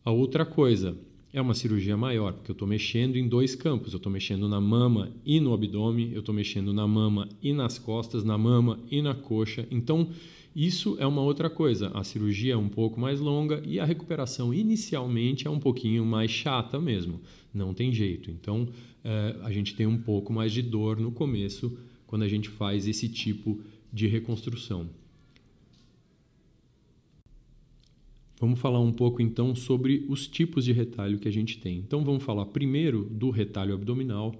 A 0.07 0.11
outra 0.11 0.45
coisa, 0.45 0.97
é 1.33 1.41
uma 1.41 1.53
cirurgia 1.53 1.97
maior, 1.97 2.31
porque 2.31 2.49
eu 2.49 2.53
estou 2.53 2.65
mexendo 2.65 3.17
em 3.17 3.27
dois 3.27 3.55
campos. 3.55 3.91
Eu 3.91 3.97
estou 3.97 4.09
mexendo 4.09 4.47
na 4.47 4.61
mama 4.61 5.11
e 5.25 5.37
no 5.41 5.53
abdômen, 5.53 6.13
eu 6.13 6.21
estou 6.21 6.33
mexendo 6.33 6.71
na 6.71 6.87
mama 6.87 7.27
e 7.43 7.51
nas 7.51 7.77
costas, 7.77 8.23
na 8.23 8.37
mama 8.37 8.79
e 8.89 9.01
na 9.01 9.13
coxa. 9.13 9.67
Então, 9.69 10.09
isso 10.55 10.95
é 10.97 11.05
uma 11.05 11.21
outra 11.21 11.49
coisa. 11.49 11.91
A 11.93 12.05
cirurgia 12.05 12.53
é 12.53 12.55
um 12.55 12.69
pouco 12.69 12.97
mais 13.01 13.19
longa 13.19 13.61
e 13.65 13.81
a 13.81 13.83
recuperação 13.83 14.53
inicialmente 14.53 15.45
é 15.45 15.49
um 15.49 15.59
pouquinho 15.59 16.05
mais 16.05 16.31
chata 16.31 16.79
mesmo. 16.79 17.19
Não 17.53 17.73
tem 17.73 17.91
jeito. 17.91 18.31
Então, 18.31 18.69
é, 19.03 19.35
a 19.43 19.51
gente 19.51 19.75
tem 19.75 19.87
um 19.87 19.97
pouco 19.97 20.31
mais 20.31 20.53
de 20.53 20.61
dor 20.61 21.01
no 21.01 21.11
começo 21.11 21.77
quando 22.05 22.23
a 22.23 22.29
gente 22.29 22.47
faz 22.47 22.87
esse 22.87 23.09
tipo 23.09 23.59
de 23.91 24.07
reconstrução. 24.07 24.87
Vamos 28.39 28.59
falar 28.59 28.79
um 28.79 28.91
pouco 28.91 29.21
então 29.21 29.55
sobre 29.55 30.05
os 30.07 30.27
tipos 30.27 30.63
de 30.63 30.71
retalho 30.71 31.17
que 31.17 31.27
a 31.27 31.31
gente 31.31 31.57
tem. 31.57 31.79
Então 31.79 32.03
vamos 32.03 32.23
falar 32.23 32.45
primeiro 32.45 33.03
do 33.05 33.31
retalho 33.31 33.73
abdominal, 33.73 34.35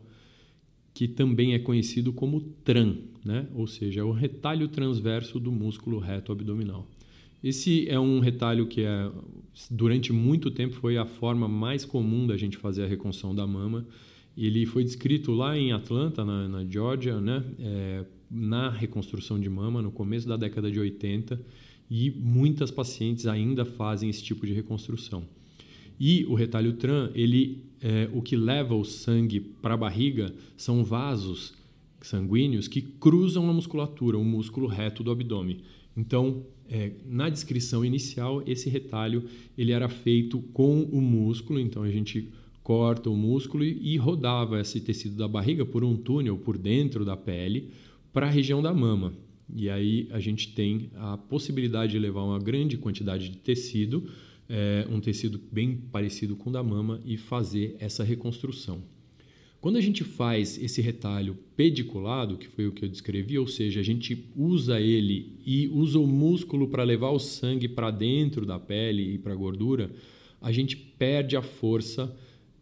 que 0.93 1.07
também 1.07 1.53
é 1.53 1.59
conhecido 1.59 2.13
como 2.13 2.41
TRAN, 2.63 2.97
né? 3.25 3.47
ou 3.55 3.65
seja, 3.65 4.01
é 4.01 4.03
o 4.03 4.11
retalho 4.11 4.67
transverso 4.67 5.39
do 5.39 5.51
músculo 5.51 5.97
reto 5.97 6.31
abdominal. 6.31 6.87
Esse 7.43 7.87
é 7.89 7.99
um 7.99 8.19
retalho 8.19 8.67
que 8.67 8.81
é, 8.81 9.11
durante 9.69 10.11
muito 10.11 10.51
tempo 10.51 10.75
foi 10.75 10.97
a 10.97 11.05
forma 11.05 11.47
mais 11.47 11.85
comum 11.85 12.25
da 12.25 12.35
gente 12.37 12.57
fazer 12.57 12.83
a 12.83 12.87
reconstrução 12.87 13.33
da 13.33 13.45
mama. 13.45 13.85
Ele 14.35 14.65
foi 14.65 14.83
descrito 14.83 15.31
lá 15.31 15.57
em 15.57 15.71
Atlanta, 15.71 16.23
na, 16.23 16.47
na 16.47 16.65
Georgia, 16.65 17.19
né? 17.19 17.43
É, 17.59 18.05
na 18.29 18.69
reconstrução 18.69 19.39
de 19.39 19.49
mama, 19.49 19.81
no 19.81 19.91
começo 19.91 20.27
da 20.27 20.35
década 20.35 20.69
de 20.69 20.79
80 20.79 21.39
e 21.89 22.12
muitas 22.12 22.72
pacientes 22.72 23.25
ainda 23.27 23.65
fazem 23.65 24.10
esse 24.10 24.24
tipo 24.24 24.46
de 24.46 24.53
reconstrução. 24.53 25.24
E 26.00 26.25
o 26.25 26.36
retalho 26.36 26.74
TRAN, 26.74 27.12
ele, 27.15 27.63
é, 27.82 28.10
o 28.13 28.22
que 28.22 28.36
leva 28.36 28.75
o 28.75 28.84
sangue 28.84 29.39
para 29.39 29.74
a 29.74 29.77
barriga 29.77 30.34
são 30.56 30.84
vasos 30.84 31.53
sanguíneos 32.01 32.67
que 32.67 32.82
cruzam 32.82 33.50
a 33.50 33.53
musculatura, 33.53 34.17
o 34.17 34.24
músculo 34.24 34.67
reto 34.67 35.03
do 35.03 35.12
abdômen. 35.12 35.60
Então, 35.96 36.44
é, 36.70 36.91
na 37.06 37.29
descrição 37.29 37.84
inicial, 37.84 38.44
esse 38.46 38.70
retalho 38.70 39.24
ele 39.58 39.72
era 39.72 39.89
feito 39.89 40.39
com 40.53 40.84
o 40.84 41.01
músculo, 41.01 41.60
então 41.60 41.82
a 41.82 41.89
gente 41.89 42.29
corta 42.62 43.10
o 43.10 43.15
músculo 43.15 43.63
e, 43.63 43.94
e 43.94 43.98
rodava 43.98 44.60
esse 44.60 44.82
tecido 44.82 45.15
da 45.15 45.27
barriga 45.27 45.65
por 45.65 45.84
um 45.84 45.96
túnel 45.96 46.38
por 46.38 46.58
dentro 46.58 47.03
da 47.03 47.17
pele 47.17 47.72
para 48.13 48.27
a 48.27 48.29
região 48.29 48.62
da 48.62 48.74
mama. 48.74 49.13
E 49.53 49.69
aí 49.69 50.07
a 50.11 50.19
gente 50.19 50.53
tem 50.53 50.89
a 50.95 51.17
possibilidade 51.17 51.93
de 51.93 51.99
levar 51.99 52.23
uma 52.23 52.39
grande 52.39 52.77
quantidade 52.77 53.29
de 53.29 53.37
tecido, 53.37 54.09
é, 54.49 54.85
um 54.89 54.99
tecido 54.99 55.39
bem 55.51 55.75
parecido 55.91 56.35
com 56.35 56.49
o 56.49 56.53
da 56.53 56.63
mama, 56.63 57.01
e 57.05 57.17
fazer 57.17 57.75
essa 57.79 58.03
reconstrução. 58.03 58.81
Quando 59.59 59.77
a 59.77 59.81
gente 59.81 60.03
faz 60.03 60.61
esse 60.61 60.81
retalho 60.81 61.35
pediculado, 61.55 62.37
que 62.37 62.47
foi 62.47 62.67
o 62.67 62.71
que 62.71 62.85
eu 62.85 62.89
descrevi, 62.89 63.39
ou 63.39 63.47
seja, 63.47 63.79
a 63.79 63.83
gente 63.83 64.25
usa 64.35 64.79
ele 64.79 65.39
e 65.45 65.67
usa 65.69 65.97
o 65.97 66.05
músculo 66.05 66.67
para 66.67 66.83
levar 66.83 67.09
o 67.09 67.19
sangue 67.19 67.67
para 67.67 67.89
dentro 67.89 68.45
da 68.45 68.59
pele 68.59 69.15
e 69.15 69.17
para 69.17 69.33
a 69.33 69.35
gordura, 69.35 69.89
a 70.39 70.51
gente 70.51 70.77
perde 70.77 71.35
a 71.35 71.41
força 71.41 72.15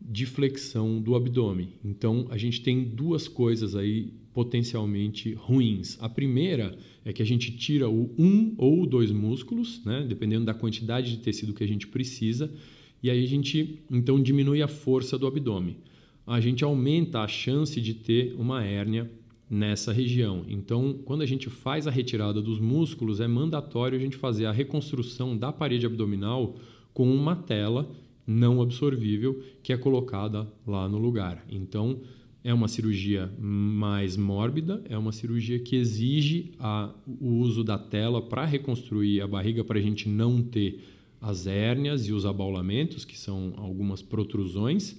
de 0.08 0.26
flexão 0.26 1.02
do 1.02 1.16
abdômen. 1.16 1.70
Então, 1.84 2.28
a 2.30 2.38
gente 2.38 2.62
tem 2.62 2.84
duas 2.84 3.28
coisas 3.28 3.76
aí 3.76 4.14
potencialmente 4.34 5.34
ruins. 5.34 5.98
A 6.00 6.10
primeira 6.10 6.78
é 7.04 7.12
que 7.14 7.22
a 7.22 7.26
gente 7.26 7.56
tira 7.58 7.90
o 7.90 8.14
um 8.18 8.54
ou 8.58 8.86
dois 8.86 9.12
músculos, 9.12 9.84
né, 9.86 10.06
dependendo 10.08 10.46
da 10.46 10.54
quantidade 10.54 11.12
de 11.12 11.18
tecido 11.18 11.54
que 11.54 11.64
a 11.64 11.68
gente 11.68 11.88
precisa, 11.88 12.54
e 13.02 13.10
aí 13.10 13.24
a 13.24 13.28
gente 13.28 13.80
então 13.90 14.22
diminui 14.22 14.62
a 14.62 14.68
força 14.68 15.18
do 15.18 15.26
abdômen 15.26 15.78
a 16.26 16.40
gente 16.40 16.64
aumenta 16.64 17.22
a 17.22 17.28
chance 17.28 17.80
de 17.80 17.94
ter 17.94 18.34
uma 18.38 18.64
hérnia 18.64 19.10
nessa 19.50 19.94
região. 19.94 20.44
Então, 20.48 21.00
quando 21.06 21.22
a 21.22 21.26
gente 21.26 21.50
faz 21.50 21.86
a 21.86 21.92
retirada 21.92 22.42
dos 22.42 22.60
músculos, 22.60 23.20
é 23.20 23.28
mandatório 23.28 23.98
a 23.98 24.02
gente 24.02 24.18
fazer 24.18 24.48
a 24.48 24.52
reconstrução 24.52 25.38
da 25.38 25.52
parede 25.52 25.86
abdominal 25.86 26.56
com 26.94 27.14
uma 27.14 27.36
tela 27.36 27.92
não 28.26 28.62
absorvível 28.62 29.42
que 29.62 29.74
é 29.74 29.78
colocada 29.78 30.48
lá 30.66 30.88
no 30.90 30.98
lugar. 30.98 31.46
Então, 31.50 32.02
é 32.44 32.54
uma 32.54 32.68
cirurgia 32.68 33.32
mais 33.40 34.16
mórbida, 34.16 34.84
é 34.88 34.98
uma 34.98 35.12
cirurgia 35.12 35.60
que 35.60 35.76
exige 35.76 36.52
a, 36.60 36.94
o 37.08 37.38
uso 37.38 37.64
da 37.64 37.78
tela 37.78 38.22
para 38.22 38.46
reconstruir 38.46 39.22
a 39.22 39.28
barriga 39.28 39.64
para 39.64 39.80
a 39.80 39.82
gente 39.82 40.08
não 40.08 40.42
ter 40.42 40.80
as 41.20 41.48
hérnias 41.48 42.08
e 42.08 42.14
os 42.14 42.26
abaulamentos, 42.26 43.04
que 43.04 43.18
são 43.18 43.54
algumas 43.58 44.02
protrusões 44.02 44.96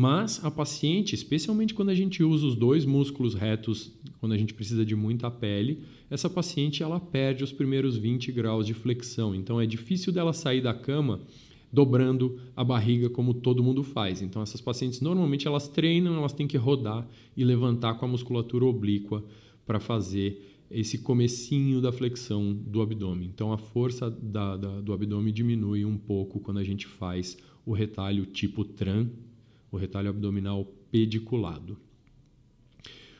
mas 0.00 0.44
a 0.44 0.50
paciente, 0.50 1.14
especialmente 1.14 1.74
quando 1.74 1.88
a 1.88 1.94
gente 1.94 2.22
usa 2.22 2.46
os 2.46 2.54
dois 2.54 2.84
músculos 2.84 3.34
retos, 3.34 3.90
quando 4.20 4.32
a 4.32 4.38
gente 4.38 4.54
precisa 4.54 4.86
de 4.86 4.94
muita 4.94 5.28
pele, 5.28 5.82
essa 6.10 6.30
paciente 6.30 6.84
ela 6.84 7.00
perde 7.00 7.42
os 7.42 7.52
primeiros 7.52 7.96
20 7.96 8.30
graus 8.30 8.64
de 8.64 8.74
flexão. 8.74 9.34
Então 9.34 9.60
é 9.60 9.66
difícil 9.66 10.12
dela 10.12 10.32
sair 10.32 10.60
da 10.60 10.74
cama 10.74 11.20
dobrando 11.72 12.38
a 12.56 12.64
barriga 12.64 13.10
como 13.10 13.34
todo 13.34 13.62
mundo 13.62 13.82
faz. 13.82 14.22
Então 14.22 14.42
essas 14.42 14.60
pacientes 14.60 15.00
normalmente 15.00 15.46
elas 15.46 15.68
treinam, 15.68 16.16
elas 16.16 16.32
têm 16.32 16.46
que 16.46 16.56
rodar 16.56 17.06
e 17.36 17.44
levantar 17.44 17.94
com 17.94 18.04
a 18.04 18.08
musculatura 18.08 18.64
oblíqua 18.64 19.24
para 19.66 19.78
fazer 19.78 20.44
esse 20.70 20.98
comecinho 20.98 21.80
da 21.80 21.92
flexão 21.92 22.52
do 22.52 22.82
abdômen. 22.82 23.28
Então 23.28 23.52
a 23.52 23.58
força 23.58 24.10
da, 24.10 24.56
da, 24.56 24.80
do 24.80 24.92
abdômen 24.92 25.32
diminui 25.32 25.84
um 25.84 25.96
pouco 25.96 26.40
quando 26.40 26.58
a 26.58 26.64
gente 26.64 26.86
faz 26.86 27.36
o 27.64 27.72
retalho 27.72 28.26
tipo 28.26 28.64
TRAN, 28.64 29.08
o 29.70 29.76
retalho 29.76 30.08
abdominal 30.08 30.64
pediculado. 30.90 31.76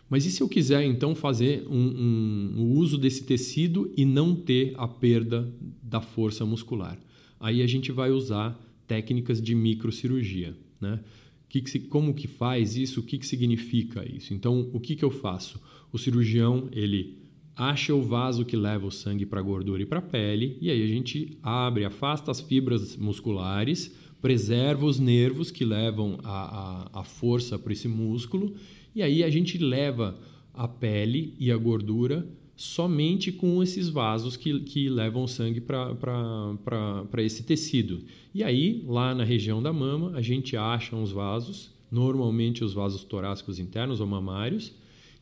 Mas 0.08 0.24
e 0.24 0.30
se 0.30 0.42
eu 0.42 0.48
quiser 0.48 0.82
então 0.84 1.14
fazer 1.14 1.66
um, 1.68 1.76
um, 1.76 2.54
um, 2.56 2.72
uso 2.78 2.96
desse 2.96 3.24
tecido 3.24 3.92
e 3.94 4.06
não 4.06 4.34
ter 4.34 4.72
a 4.78 4.88
perda 4.88 5.52
da 5.82 6.00
força 6.00 6.46
muscular? 6.46 6.98
Aí 7.40 7.62
a 7.62 7.66
gente 7.66 7.92
vai 7.92 8.10
usar 8.10 8.58
técnicas 8.86 9.40
de 9.40 9.54
microcirurgia. 9.54 10.56
Né? 10.80 11.00
Que 11.48 11.60
que 11.60 11.78
como 11.80 12.14
que 12.14 12.26
faz 12.26 12.76
isso? 12.76 13.00
O 13.00 13.02
que, 13.02 13.18
que 13.18 13.26
significa 13.26 14.04
isso? 14.08 14.34
Então, 14.34 14.68
o 14.72 14.80
que, 14.80 14.96
que 14.96 15.04
eu 15.04 15.10
faço? 15.10 15.60
O 15.92 15.98
cirurgião 15.98 16.68
ele 16.72 17.18
acha 17.56 17.92
o 17.92 18.00
vaso 18.00 18.44
que 18.44 18.56
leva 18.56 18.86
o 18.86 18.90
sangue 18.90 19.26
para 19.26 19.40
a 19.40 19.42
gordura 19.42 19.82
e 19.82 19.86
para 19.86 19.98
a 19.98 20.02
pele, 20.02 20.56
e 20.60 20.70
aí 20.70 20.80
a 20.82 20.86
gente 20.86 21.36
abre, 21.42 21.84
afasta 21.84 22.30
as 22.30 22.40
fibras 22.40 22.96
musculares, 22.96 23.92
preserva 24.22 24.86
os 24.86 25.00
nervos 25.00 25.50
que 25.50 25.64
levam 25.64 26.20
a, 26.22 26.90
a, 26.94 27.00
a 27.00 27.04
força 27.04 27.58
para 27.58 27.72
esse 27.72 27.88
músculo, 27.88 28.54
e 28.94 29.02
aí 29.02 29.24
a 29.24 29.30
gente 29.30 29.58
leva 29.58 30.16
a 30.54 30.68
pele 30.68 31.34
e 31.38 31.50
a 31.50 31.56
gordura 31.56 32.28
somente 32.58 33.30
com 33.30 33.62
esses 33.62 33.88
vasos 33.88 34.36
que, 34.36 34.58
que 34.58 34.88
levam 34.88 35.28
sangue 35.28 35.60
para 35.60 37.22
esse 37.22 37.44
tecido. 37.44 38.02
E 38.34 38.42
aí, 38.42 38.82
lá 38.84 39.14
na 39.14 39.22
região 39.22 39.62
da 39.62 39.72
mama, 39.72 40.10
a 40.16 40.20
gente 40.20 40.56
acha 40.56 40.96
uns 40.96 41.12
vasos, 41.12 41.70
normalmente 41.88 42.64
os 42.64 42.74
vasos 42.74 43.04
torácicos 43.04 43.60
internos 43.60 44.00
ou 44.00 44.08
mamários, 44.08 44.72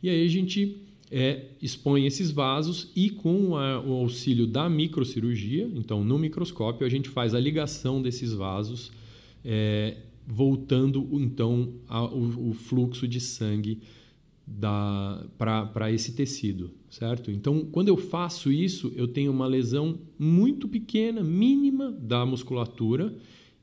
e 0.03 0.09
aí 0.09 0.25
a 0.25 0.29
gente 0.31 0.79
é, 1.11 1.49
expõe 1.61 2.07
esses 2.07 2.31
vasos 2.31 2.91
e 2.97 3.11
com 3.11 3.55
a, 3.55 3.83
o 3.83 3.93
auxílio 3.93 4.47
da 4.47 4.67
microcirurgia, 4.67 5.71
então 5.75 6.03
no 6.03 6.19
microscópio 6.19 6.87
a 6.87 6.91
gente 6.91 7.11
faz 7.11 7.35
a 7.35 7.39
ligação 7.39 8.01
desses 8.01 8.33
vasos, 8.33 8.91
é, 9.45 9.99
voltando 10.27 11.07
então 11.21 11.69
o 12.15 12.55
fluxo 12.55 13.07
de 13.07 13.21
sangue 13.21 13.79
para 15.37 15.91
esse 15.93 16.13
tecido, 16.13 16.71
certo? 16.89 17.31
Então, 17.31 17.65
quando 17.65 17.89
eu 17.89 17.97
faço 17.97 18.53
isso, 18.53 18.93
eu 18.95 19.09
tenho 19.09 19.33
uma 19.33 19.47
lesão 19.47 19.99
muito 20.19 20.69
pequena, 20.69 21.23
mínima 21.23 21.91
da 21.91 22.25
musculatura 22.25 23.15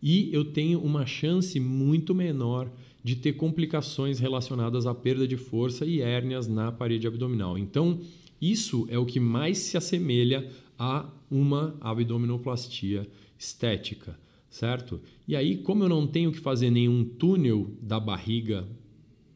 e 0.02 0.30
eu 0.34 0.44
tenho 0.44 0.82
uma 0.82 1.06
chance 1.06 1.58
muito 1.60 2.14
menor 2.14 2.70
de 3.02 3.16
ter 3.16 3.34
complicações 3.34 4.20
relacionadas 4.20 4.86
à 4.86 4.94
perda 4.94 5.28
de 5.28 5.38
força 5.38 5.86
e 5.86 6.02
hérnias 6.02 6.48
na 6.48 6.72
parede 6.72 7.08
abdominal. 7.08 7.58
Então, 7.58 8.00
isso 8.42 8.86
é 8.90 8.98
o 8.98 9.06
que 9.06 9.20
mais 9.20 9.58
se 9.60 9.78
assemelha 9.78 10.50
a 10.78 11.10
uma 11.32 11.78
abdominoplastia 11.80 13.08
estética, 13.38 14.20
certo? 14.50 15.00
E 15.28 15.36
aí, 15.36 15.58
como 15.58 15.84
eu 15.86 15.90
não 15.90 16.06
tenho 16.06 16.32
que 16.32 16.40
fazer 16.40 16.70
nenhum 16.70 17.06
túnel 17.06 17.72
da 17.82 18.00
barriga 18.00 18.68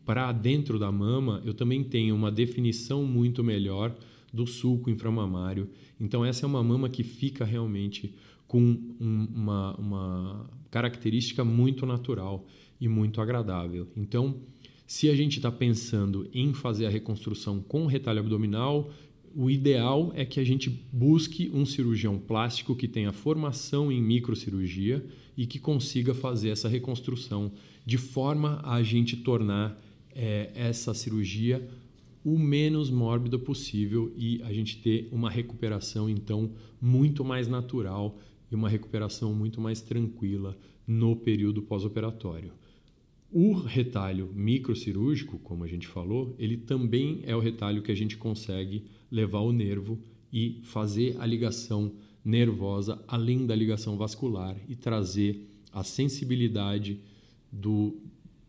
para 0.07 0.31
dentro 0.31 0.79
da 0.79 0.89
mama, 0.89 1.41
eu 1.43 1.53
também 1.53 1.83
tenho 1.83 2.15
uma 2.15 2.31
definição 2.31 3.03
muito 3.03 3.43
melhor 3.43 3.93
do 4.31 4.47
sulco 4.47 4.89
inframamário. 4.89 5.69
Então, 5.99 6.23
essa 6.23 6.45
é 6.45 6.47
uma 6.47 6.63
mama 6.63 6.87
que 6.87 7.03
fica 7.03 7.43
realmente 7.43 8.15
com 8.47 8.79
uma, 8.97 9.75
uma 9.75 10.49
característica 10.71 11.43
muito 11.43 11.85
natural 11.85 12.47
e 12.79 12.87
muito 12.87 13.19
agradável. 13.19 13.85
Então, 13.97 14.37
se 14.85 15.09
a 15.09 15.15
gente 15.15 15.39
está 15.39 15.51
pensando 15.51 16.29
em 16.33 16.53
fazer 16.53 16.85
a 16.85 16.89
reconstrução 16.89 17.59
com 17.59 17.85
retalho 17.85 18.21
abdominal, 18.21 18.89
o 19.35 19.49
ideal 19.49 20.13
é 20.15 20.23
que 20.23 20.39
a 20.39 20.43
gente 20.45 20.69
busque 20.89 21.51
um 21.53 21.65
cirurgião 21.65 22.17
plástico 22.17 22.77
que 22.77 22.87
tenha 22.87 23.11
formação 23.11 23.91
em 23.91 24.01
microcirurgia 24.01 25.05
e 25.35 25.45
que 25.45 25.59
consiga 25.59 26.13
fazer 26.13 26.49
essa 26.49 26.69
reconstrução 26.69 27.51
de 27.85 27.97
forma 27.97 28.61
a 28.63 28.81
gente 28.81 29.17
tornar 29.17 29.77
é, 30.17 30.51
essa 30.55 30.95
cirurgia 30.95 31.65
o 32.25 32.37
menos 32.37 32.89
mórbida 32.89 33.39
possível 33.39 34.11
e 34.17 34.41
a 34.43 34.51
gente 34.51 34.81
ter 34.81 35.07
uma 35.13 35.29
recuperação 35.29 36.09
então 36.09 36.51
muito 36.81 37.23
mais 37.23 37.47
natural 37.47 38.19
e 38.51 38.55
uma 38.55 38.67
recuperação 38.67 39.33
muito 39.33 39.61
mais 39.61 39.79
tranquila 39.79 40.57
no 40.85 41.15
período 41.15 41.61
pós-operatório. 41.61 42.51
O 43.31 43.53
retalho 43.53 44.29
microcirúrgico, 44.33 45.37
como 45.39 45.63
a 45.63 45.67
gente 45.67 45.87
falou, 45.87 46.35
ele 46.39 46.57
também 46.57 47.21
é 47.23 47.35
o 47.35 47.39
retalho 47.39 47.81
que 47.81 47.91
a 47.91 47.95
gente 47.95 48.17
consegue 48.17 48.85
levar 49.11 49.39
o 49.39 49.53
nervo 49.53 49.97
e 50.31 50.59
fazer 50.63 51.15
a 51.19 51.25
ligação 51.25 51.93
nervosa 52.25 53.01
além 53.07 53.45
da 53.45 53.55
ligação 53.55 53.95
vascular 53.95 54.57
e 54.67 54.75
trazer 54.75 55.47
a 55.71 55.81
sensibilidade 55.83 56.99
do, 57.49 58.01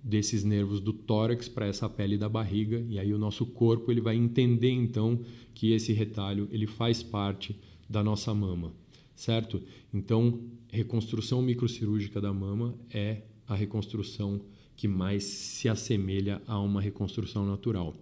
desses 0.02 0.44
nervos 0.44 0.80
do 0.80 0.92
tórax 0.92 1.48
para 1.48 1.66
essa 1.66 1.88
pele 1.88 2.16
da 2.16 2.28
barriga 2.28 2.84
e 2.88 2.98
aí 2.98 3.12
o 3.12 3.18
nosso 3.18 3.44
corpo 3.44 3.90
ele 3.90 4.00
vai 4.00 4.16
entender 4.16 4.70
então 4.70 5.20
que 5.54 5.72
esse 5.72 5.92
retalho 5.92 6.48
ele 6.50 6.66
faz 6.66 7.02
parte 7.02 7.58
da 7.88 8.02
nossa 8.02 8.32
mama, 8.34 8.72
certo? 9.14 9.62
Então, 9.92 10.40
reconstrução 10.70 11.42
microcirúrgica 11.42 12.20
da 12.20 12.32
mama 12.32 12.74
é 12.90 13.22
a 13.46 13.54
reconstrução 13.54 14.40
que 14.76 14.86
mais 14.86 15.24
se 15.24 15.68
assemelha 15.68 16.40
a 16.46 16.60
uma 16.60 16.80
reconstrução 16.80 17.44
natural. 17.44 17.96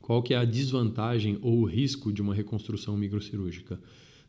Qual 0.00 0.22
que 0.22 0.32
é 0.32 0.36
a 0.36 0.44
desvantagem 0.44 1.38
ou 1.42 1.60
o 1.60 1.64
risco 1.64 2.12
de 2.12 2.22
uma 2.22 2.34
reconstrução 2.34 2.96
microcirúrgica? 2.96 3.80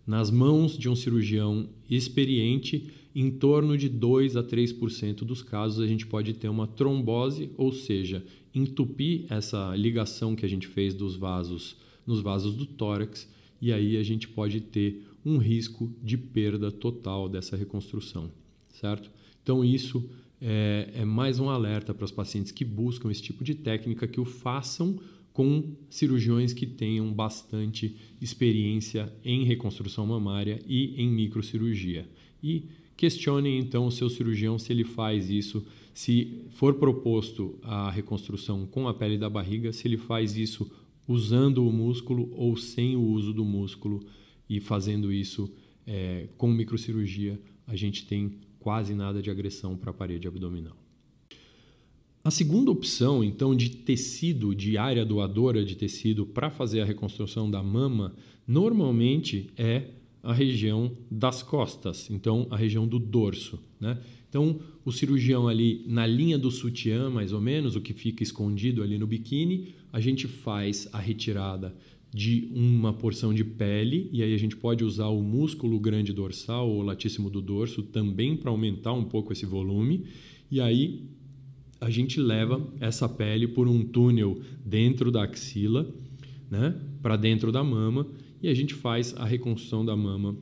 Nas 0.06 0.30
mãos 0.30 0.78
de 0.78 0.88
um 0.88 0.96
cirurgião 0.96 1.68
experiente, 1.90 2.92
em 3.16 3.32
torno 3.32 3.78
de 3.78 3.90
2 3.90 4.36
a 4.36 4.44
3% 4.44 5.24
dos 5.24 5.42
casos 5.42 5.80
a 5.80 5.88
gente 5.88 6.06
pode 6.06 6.34
ter 6.34 6.50
uma 6.50 6.68
trombose, 6.68 7.50
ou 7.58 7.72
seja, 7.72 8.24
entupir 8.54 9.26
essa 9.30 9.76
ligação 9.76 10.36
que 10.36 10.46
a 10.46 10.50
gente 10.50 10.68
fez 10.68 10.94
dos 10.94 11.16
vasos 11.16 11.78
nos 12.06 12.22
vasos 12.22 12.56
do 12.56 12.66
tórax 12.66 13.28
e 13.60 13.74
aí 13.74 13.98
a 13.98 14.04
gente 14.04 14.28
pode 14.28 14.62
ter 14.62 15.08
um 15.26 15.38
risco 15.38 15.92
de 16.04 16.18
perda 16.18 16.72
total 16.72 17.28
dessa 17.28 17.58
reconstrução, 17.58 18.30
certo? 18.70 19.10
Então 19.42 19.66
isso 19.66 20.08
é, 20.40 20.92
é 20.94 21.06
mais 21.06 21.40
um 21.40 21.50
alerta 21.50 21.94
para 21.94 22.06
os 22.06 22.12
pacientes 22.12 22.52
que 22.52 22.64
buscam 22.64 23.10
esse 23.10 23.24
tipo 23.24 23.44
de 23.44 23.56
técnica 23.56 24.08
que 24.08 24.20
o 24.20 24.26
façam 24.26 25.00
com 25.36 25.76
cirurgiões 25.90 26.54
que 26.54 26.66
tenham 26.66 27.12
bastante 27.12 27.94
experiência 28.22 29.14
em 29.22 29.44
reconstrução 29.44 30.06
mamária 30.06 30.62
e 30.66 30.96
em 30.96 31.10
microcirurgia. 31.12 32.08
E 32.42 32.70
questionem 32.96 33.60
então 33.60 33.86
o 33.86 33.92
seu 33.92 34.10
cirurgião 34.10 34.58
se 34.58 34.72
ele 34.72 34.86
faz 34.86 35.30
isso, 35.30 35.68
se 35.94 36.46
for 36.52 36.76
proposto 36.76 37.60
a 37.64 37.92
reconstrução 37.92 38.66
com 38.66 38.88
a 38.88 38.94
pele 38.94 39.18
da 39.18 39.30
barriga, 39.30 39.74
se 39.74 39.86
ele 39.86 39.98
faz 39.98 40.38
isso 40.38 40.72
usando 41.06 41.68
o 41.68 41.72
músculo 41.72 42.32
ou 42.32 42.56
sem 42.56 42.96
o 42.96 43.02
uso 43.02 43.34
do 43.34 43.44
músculo 43.44 44.06
e 44.50 44.62
fazendo 44.62 45.12
isso 45.12 45.54
é, 45.86 46.30
com 46.38 46.50
microcirurgia, 46.50 47.38
a 47.68 47.76
gente 47.76 48.06
tem 48.06 48.40
quase 48.58 48.96
nada 48.96 49.22
de 49.22 49.30
agressão 49.30 49.76
para 49.76 49.92
a 49.92 49.94
parede 49.94 50.30
abdominal. 50.30 50.85
A 52.26 52.32
segunda 52.32 52.72
opção, 52.72 53.24
então, 53.24 53.56
de 53.56 53.70
tecido, 53.70 54.56
de 54.56 54.80
área 54.80 55.06
doadora 55.06 55.64
de 55.64 55.76
tecido 55.76 56.26
para 56.26 56.50
fazer 56.50 56.82
a 56.82 56.86
reconstrução 56.86 57.52
da 57.52 57.62
mama, 57.62 58.16
normalmente 58.48 59.52
é 59.56 59.90
a 60.24 60.34
região 60.34 60.92
das 61.12 61.44
costas, 61.44 62.10
então 62.10 62.48
a 62.50 62.58
região 62.58 62.88
do 62.88 62.98
dorso. 62.98 63.60
Né? 63.80 64.00
Então, 64.28 64.60
o 64.84 64.92
cirurgião 64.92 65.48
ali 65.48 65.86
na 65.86 66.08
linha 66.08 66.36
do 66.36 66.50
sutiã, 66.50 67.12
mais 67.12 67.32
ou 67.32 67.40
menos, 67.40 67.76
o 67.76 67.82
que 67.82 67.94
fica 67.94 68.24
escondido 68.24 68.82
ali 68.82 68.98
no 68.98 69.06
biquíni, 69.06 69.76
a 69.94 70.00
gente 70.00 70.28
faz 70.28 70.90
a 70.92 70.98
retirada 70.98 71.76
de 72.12 72.50
uma 72.56 72.92
porção 72.92 73.36
de 73.36 73.44
pele 73.44 74.10
e 74.12 74.24
aí 74.24 74.34
a 74.34 74.40
gente 74.40 74.58
pode 74.58 74.84
usar 74.84 75.10
o 75.10 75.22
músculo 75.22 75.80
grande 75.80 76.12
dorsal 76.12 76.72
ou 76.72 76.82
latíssimo 76.82 77.30
do 77.30 77.40
dorso 77.40 77.84
também 77.84 78.36
para 78.36 78.50
aumentar 78.50 78.94
um 78.94 79.04
pouco 79.04 79.32
esse 79.32 79.46
volume 79.46 80.06
e 80.50 80.60
aí 80.60 81.04
a 81.80 81.90
gente 81.90 82.20
leva 82.20 82.66
essa 82.80 83.08
pele 83.08 83.48
por 83.48 83.68
um 83.68 83.84
túnel 83.84 84.42
dentro 84.66 85.12
da 85.12 85.24
axila, 85.24 85.94
né, 86.50 86.80
para 87.02 87.16
dentro 87.16 87.52
da 87.52 87.64
mama 87.64 88.08
e 88.42 88.48
a 88.48 88.54
gente 88.54 88.74
faz 88.74 89.14
a 89.18 89.26
reconstrução 89.26 89.86
da 89.86 89.96
mama 89.96 90.36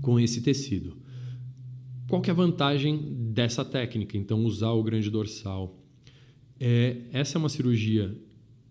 com 0.00 0.18
esse 0.18 0.42
tecido. 0.42 0.96
Qual 2.08 2.20
que 2.20 2.30
é 2.30 2.32
a 2.32 2.36
vantagem 2.36 3.30
dessa 3.32 3.64
técnica? 3.64 4.16
Então 4.16 4.44
usar 4.44 4.70
o 4.70 4.82
grande 4.82 5.10
dorsal. 5.10 5.78
É, 6.58 6.96
essa 7.12 7.36
é 7.36 7.38
uma 7.38 7.48
cirurgia 7.48 8.14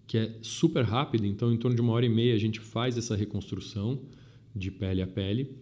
que 0.06 0.18
é 0.18 0.38
super 0.42 0.84
rápida, 0.84 1.26
então 1.26 1.54
em 1.54 1.58
torno 1.58 1.76
de 1.76 1.82
uma 1.82 1.94
hora 1.94 2.06
e 2.06 2.10
meia 2.10 2.34
a 2.34 2.38
gente 2.38 2.60
faz 2.60 2.98
essa 2.98 3.16
reconstrução 3.16 4.02
de 4.56 4.72
pele 4.72 5.02
a 5.02 5.08
pele. 5.08 5.56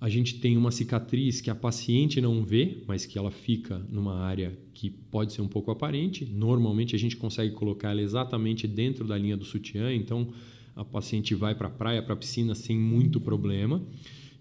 A 0.00 0.08
gente 0.08 0.34
tem 0.36 0.56
uma 0.56 0.70
cicatriz 0.70 1.40
que 1.40 1.50
a 1.50 1.54
paciente 1.54 2.20
não 2.20 2.44
vê, 2.44 2.78
mas 2.86 3.04
que 3.04 3.18
ela 3.18 3.32
fica 3.32 3.84
numa 3.90 4.20
área 4.20 4.56
que 4.72 4.88
pode 4.90 5.32
ser 5.32 5.42
um 5.42 5.48
pouco 5.48 5.72
aparente. 5.72 6.24
Normalmente 6.24 6.94
a 6.94 6.98
gente 6.98 7.16
consegue 7.16 7.52
colocar 7.54 7.90
ela 7.90 8.00
exatamente 8.00 8.68
dentro 8.68 9.04
da 9.04 9.18
linha 9.18 9.36
do 9.36 9.44
sutiã, 9.44 9.92
então 9.92 10.28
a 10.76 10.84
paciente 10.84 11.34
vai 11.34 11.54
para 11.54 11.66
a 11.66 11.70
praia, 11.70 12.00
para 12.00 12.14
a 12.14 12.16
piscina 12.16 12.54
sem 12.54 12.78
muito 12.78 13.20
problema. 13.20 13.82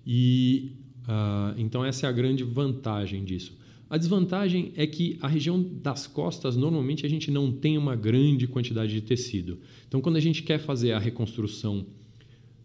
E 0.06 0.74
uh, 1.04 1.60
então 1.60 1.84
essa 1.84 2.06
é 2.06 2.10
a 2.10 2.12
grande 2.12 2.44
vantagem 2.44 3.26
disso. 3.26 3.58
A 3.90 3.98
desvantagem 3.98 4.74
é 4.76 4.86
que 4.86 5.18
a 5.22 5.28
região 5.28 5.64
das 5.82 6.06
costas, 6.06 6.58
normalmente 6.58 7.06
a 7.06 7.10
gente 7.10 7.32
não 7.32 7.52
tem 7.52 7.78
uma 7.78 7.96
grande 7.96 8.46
quantidade 8.46 8.92
de 8.92 9.02
tecido. 9.02 9.60
Então, 9.88 10.02
quando 10.02 10.18
a 10.18 10.20
gente 10.20 10.44
quer 10.44 10.60
fazer 10.60 10.92
a 10.92 11.00
reconstrução 11.00 11.86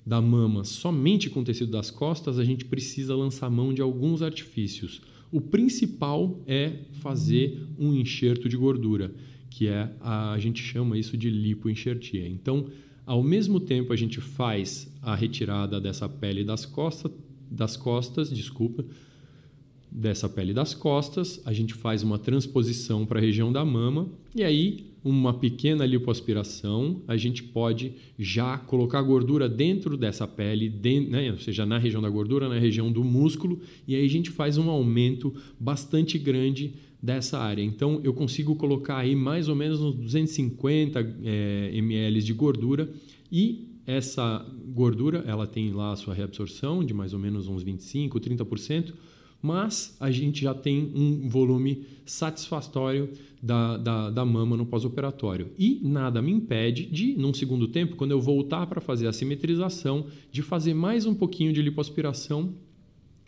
da 0.05 0.21
mama 0.21 0.65
somente 0.65 1.31
com 1.31 1.45
tecido 1.45 1.71
das 1.71 1.91
costas, 1.91 2.39
a 2.39 2.45
gente 2.45 2.65
precisa 2.65 3.15
lançar 3.15 3.49
mão 3.51 3.73
de 3.73 3.81
alguns 3.81 4.21
artifícios. 4.21 5.01
O 5.31 5.41
principal 5.41 6.43
é 6.47 6.81
fazer 6.93 7.67
um 7.79 7.95
enxerto 7.95 8.49
de 8.49 8.57
gordura, 8.57 9.15
que 9.49 9.69
é 9.69 9.91
a, 10.01 10.33
a 10.33 10.39
gente 10.39 10.63
chama 10.63 10.99
isso 10.99 11.17
de 11.17 11.31
lipoenxertia. 11.31 12.29
Então, 12.29 12.67
ao 13.07 13.23
mesmo 13.23 13.59
tempo 13.61 13.93
a 13.93 13.97
gente 13.97 14.21
faz 14.21 14.93
a 15.01 15.15
retirada 15.15 15.81
dessa 15.81 16.09
pele 16.09 16.45
das 16.45 16.67
costas, 16.67 17.13
das 17.51 17.77
costas, 17.77 18.31
desculpa, 18.31 18.85
dessa 19.91 20.29
pele 20.29 20.55
das 20.55 20.75
costas, 20.75 21.41
a 21.45 21.53
gente 21.53 21.75
faz 21.75 22.03
uma 22.03 22.19
transposição 22.19 23.05
para 23.05 23.19
a 23.19 23.23
região 23.23 23.53
da 23.53 23.65
mama 23.65 24.09
e 24.35 24.43
aí 24.43 24.91
uma 25.05 25.35
pequena 25.35 25.85
lipoaspiração, 25.85 27.03
a 27.09 27.17
gente 27.17 27.43
pode 27.43 27.95
já 28.19 28.57
colocar 28.57 29.03
gordura 29.03 29.49
dentro 29.49 29.97
dessa 29.97 30.27
pele, 30.27 30.69
dentro, 30.69 31.11
né? 31.11 31.33
ou 31.33 31.38
seja, 31.38 31.67
na 31.67 31.79
região 31.79 32.01
da 32.01 32.09
gordura, 32.09 32.49
na 32.49 32.59
região 32.59 32.91
do 32.91 33.03
músculo, 33.03 33.61
e 33.87 33.95
aí 33.95 34.05
a 34.05 34.09
gente 34.09 34.31
faz 34.31 34.59
um 34.59 34.71
aumento 34.71 35.35
bastante 35.59 36.19
grande 36.19 36.75
dessa 37.03 37.38
área. 37.38 37.62
Então 37.62 38.01
eu 38.05 38.15
consigo 38.15 38.55
colocar 38.55 38.99
aí 38.99 39.17
mais 39.17 39.49
ou 39.49 39.57
menos 39.57 39.81
uns 39.81 39.95
250 39.97 41.17
é, 41.25 41.71
ml 41.75 42.23
de 42.23 42.33
gordura 42.33 42.88
e 43.31 43.69
essa 43.85 44.47
gordura 44.69 45.25
ela 45.27 45.47
tem 45.47 45.73
lá 45.73 45.93
a 45.93 45.97
sua 45.97 46.15
reabsorção 46.15 46.85
de 46.85 46.95
mais 46.95 47.12
ou 47.12 47.19
menos 47.19 47.49
uns 47.49 47.65
25, 47.65 48.21
30%, 48.21 48.93
mas 49.42 49.96
a 49.98 50.11
gente 50.11 50.40
já 50.42 50.55
tem 50.55 50.92
um 50.94 51.28
volume 51.28 51.85
satisfatório 52.07 53.11
da, 53.42 53.76
da, 53.76 54.11
da 54.11 54.24
mama 54.24 54.57
no 54.57 54.64
pós-operatório. 54.64 55.50
E 55.59 55.81
nada 55.83 56.22
me 56.22 56.31
impede 56.31 56.87
de, 56.87 57.16
num 57.16 57.35
segundo 57.35 57.66
tempo, 57.66 57.96
quando 57.96 58.12
eu 58.12 58.20
voltar 58.20 58.66
para 58.68 58.81
fazer 58.81 59.09
a 59.09 59.12
simetrização, 59.12 60.07
de 60.31 60.42
fazer 60.42 60.74
mais 60.74 61.05
um 61.07 61.14
pouquinho 61.14 61.52
de 61.52 61.61
lipoaspiração 61.61 62.55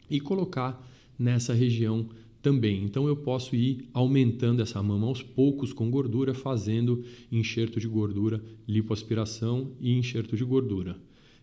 e 0.08 0.20
colocar 0.20 0.88
nessa 1.18 1.52
região 1.52 2.06
também. 2.40 2.84
Então 2.84 3.08
eu 3.08 3.16
posso 3.16 3.56
ir 3.56 3.88
aumentando 3.92 4.62
essa 4.62 4.80
mama 4.82 5.06
aos 5.06 5.22
poucos 5.22 5.72
com 5.72 5.90
gordura, 5.90 6.32
fazendo 6.32 7.02
enxerto 7.32 7.80
de 7.80 7.88
gordura, 7.88 8.40
lipoaspiração 8.68 9.72
e 9.80 9.98
enxerto 9.98 10.36
de 10.36 10.44
gordura. 10.44 10.96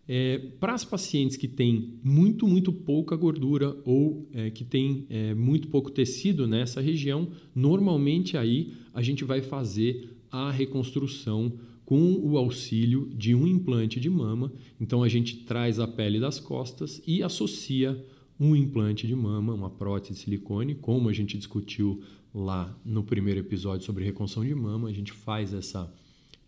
É, 0.07 0.39
para 0.59 0.73
as 0.73 0.83
pacientes 0.83 1.37
que 1.37 1.47
têm 1.47 1.93
muito, 2.03 2.47
muito 2.47 2.73
pouca 2.73 3.15
gordura 3.15 3.77
ou 3.85 4.27
é, 4.33 4.49
que 4.49 4.63
têm 4.63 5.05
é, 5.09 5.33
muito 5.33 5.67
pouco 5.67 5.91
tecido 5.91 6.47
nessa 6.47 6.81
região, 6.81 7.29
normalmente 7.55 8.35
aí 8.35 8.73
a 8.93 9.01
gente 9.01 9.23
vai 9.23 9.41
fazer 9.41 10.09
a 10.29 10.51
reconstrução 10.51 11.53
com 11.85 12.13
o 12.13 12.37
auxílio 12.37 13.09
de 13.13 13.35
um 13.35 13.45
implante 13.45 13.99
de 13.99 14.09
mama. 14.09 14.51
Então 14.79 15.03
a 15.03 15.09
gente 15.09 15.37
traz 15.37 15.79
a 15.79 15.87
pele 15.87 16.19
das 16.19 16.39
costas 16.39 17.01
e 17.05 17.21
associa 17.21 18.03
um 18.39 18.55
implante 18.55 19.05
de 19.05 19.15
mama, 19.15 19.53
uma 19.53 19.69
prótese 19.69 20.13
de 20.13 20.19
silicone, 20.19 20.73
como 20.73 21.09
a 21.09 21.13
gente 21.13 21.37
discutiu 21.37 22.01
lá 22.33 22.75
no 22.83 23.03
primeiro 23.03 23.41
episódio 23.41 23.85
sobre 23.85 24.05
reconstrução 24.05 24.47
de 24.47 24.55
mama, 24.55 24.89
a 24.89 24.93
gente 24.93 25.11
faz 25.11 25.53
essa 25.53 25.93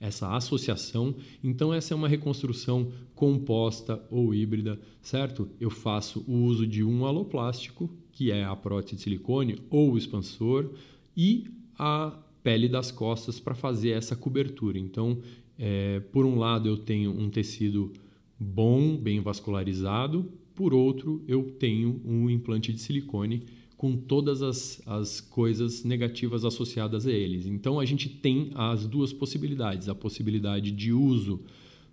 essa 0.04 0.36
associação. 0.36 1.16
Então, 1.42 1.74
essa 1.74 1.94
é 1.94 1.96
uma 1.96 2.10
reconstrução 2.10 2.92
composta 3.16 4.04
ou 4.12 4.36
híbrida, 4.36 4.78
certo? 5.02 5.50
Eu 5.62 5.70
faço 5.70 6.26
o 6.28 6.44
uso 6.44 6.68
de 6.68 6.84
um 6.84 7.06
aloplástico, 7.06 7.90
que 8.12 8.30
é 8.30 8.44
a 8.44 8.54
prótese 8.54 8.98
de 8.98 9.02
silicone 9.02 9.60
ou 9.70 9.94
o 9.94 9.98
expansor, 9.98 10.72
e 11.16 11.46
a 11.80 12.20
pele 12.44 12.68
das 12.68 12.92
costas 12.92 13.40
para 13.40 13.56
fazer 13.56 13.92
essa 13.92 14.14
cobertura. 14.14 14.78
Então, 14.78 15.20
é, 15.58 16.02
por 16.12 16.26
um 16.26 16.38
lado, 16.38 16.68
eu 16.68 16.78
tenho 16.78 17.10
um 17.12 17.30
tecido 17.30 17.94
bom, 18.38 18.98
bem 18.98 19.22
vascularizado, 19.22 20.30
por 20.54 20.74
outro, 20.74 21.24
eu 21.28 21.44
tenho 21.58 22.02
um 22.04 22.30
implante 22.30 22.74
de 22.74 22.80
silicone 22.80 23.44
com 23.84 23.98
todas 23.98 24.42
as, 24.42 24.82
as 24.86 25.20
coisas 25.20 25.84
negativas 25.84 26.46
associadas 26.46 27.06
a 27.06 27.12
eles. 27.12 27.46
Então 27.46 27.82
a 27.82 27.86
gente 27.86 28.08
tem 28.08 28.50
as 28.56 28.88
duas 28.88 29.12
possibilidades: 29.12 29.90
a 29.90 29.94
possibilidade 29.94 30.72
de 30.72 30.94
uso 30.94 31.42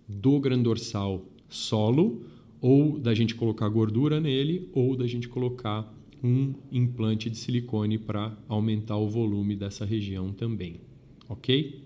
do 0.07 0.39
grandorsal 0.39 1.25
solo, 1.49 2.23
ou 2.61 2.97
da 2.97 3.13
gente 3.13 3.35
colocar 3.35 3.67
gordura 3.67 4.21
nele, 4.21 4.69
ou 4.71 4.95
da 4.95 5.05
gente 5.05 5.27
colocar 5.27 5.93
um 6.23 6.53
implante 6.71 7.29
de 7.29 7.37
silicone 7.37 7.97
para 7.97 8.37
aumentar 8.47 8.95
o 8.95 9.09
volume 9.09 9.53
dessa 9.53 9.83
região 9.83 10.31
também. 10.31 10.79
Ok? 11.27 11.83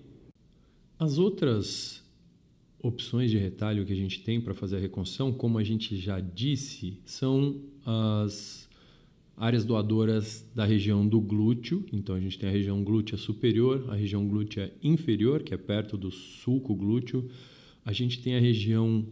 As 1.00 1.18
outras 1.18 2.04
opções 2.78 3.32
de 3.32 3.39
retalho 3.39 3.84
que 3.84 3.94
a 3.94 3.96
gente 3.96 4.22
tem 4.22 4.39
para 4.39 4.54
fazer 4.54 4.76
a 4.78 4.80
reconstrução, 4.80 5.34
como 5.34 5.58
a 5.58 5.63
gente 5.63 5.98
já 5.98 6.20
disse, 6.20 7.00
são 7.06 7.60
as 7.84 8.64
áreas 9.38 9.65
doadoras 9.65 10.45
da 10.56 10.65
região 10.65 11.08
do 11.08 11.19
glúteo. 11.19 11.86
Então 11.91 12.15
a 12.15 12.19
gente 12.19 12.39
tem 12.39 12.50
a 12.50 12.52
região 12.52 12.84
glútea 12.84 13.17
superior, 13.17 13.86
a 13.89 13.95
região 13.95 14.28
glútea 14.28 14.74
inferior, 14.82 15.43
que 15.43 15.54
é 15.54 15.58
perto 15.58 15.98
do 15.98 16.12
sulco 16.12 16.74
glúteo. 16.74 17.30
A 17.84 17.91
gente 17.91 18.21
tem 18.21 18.36
a 18.36 18.39
região 18.39 19.06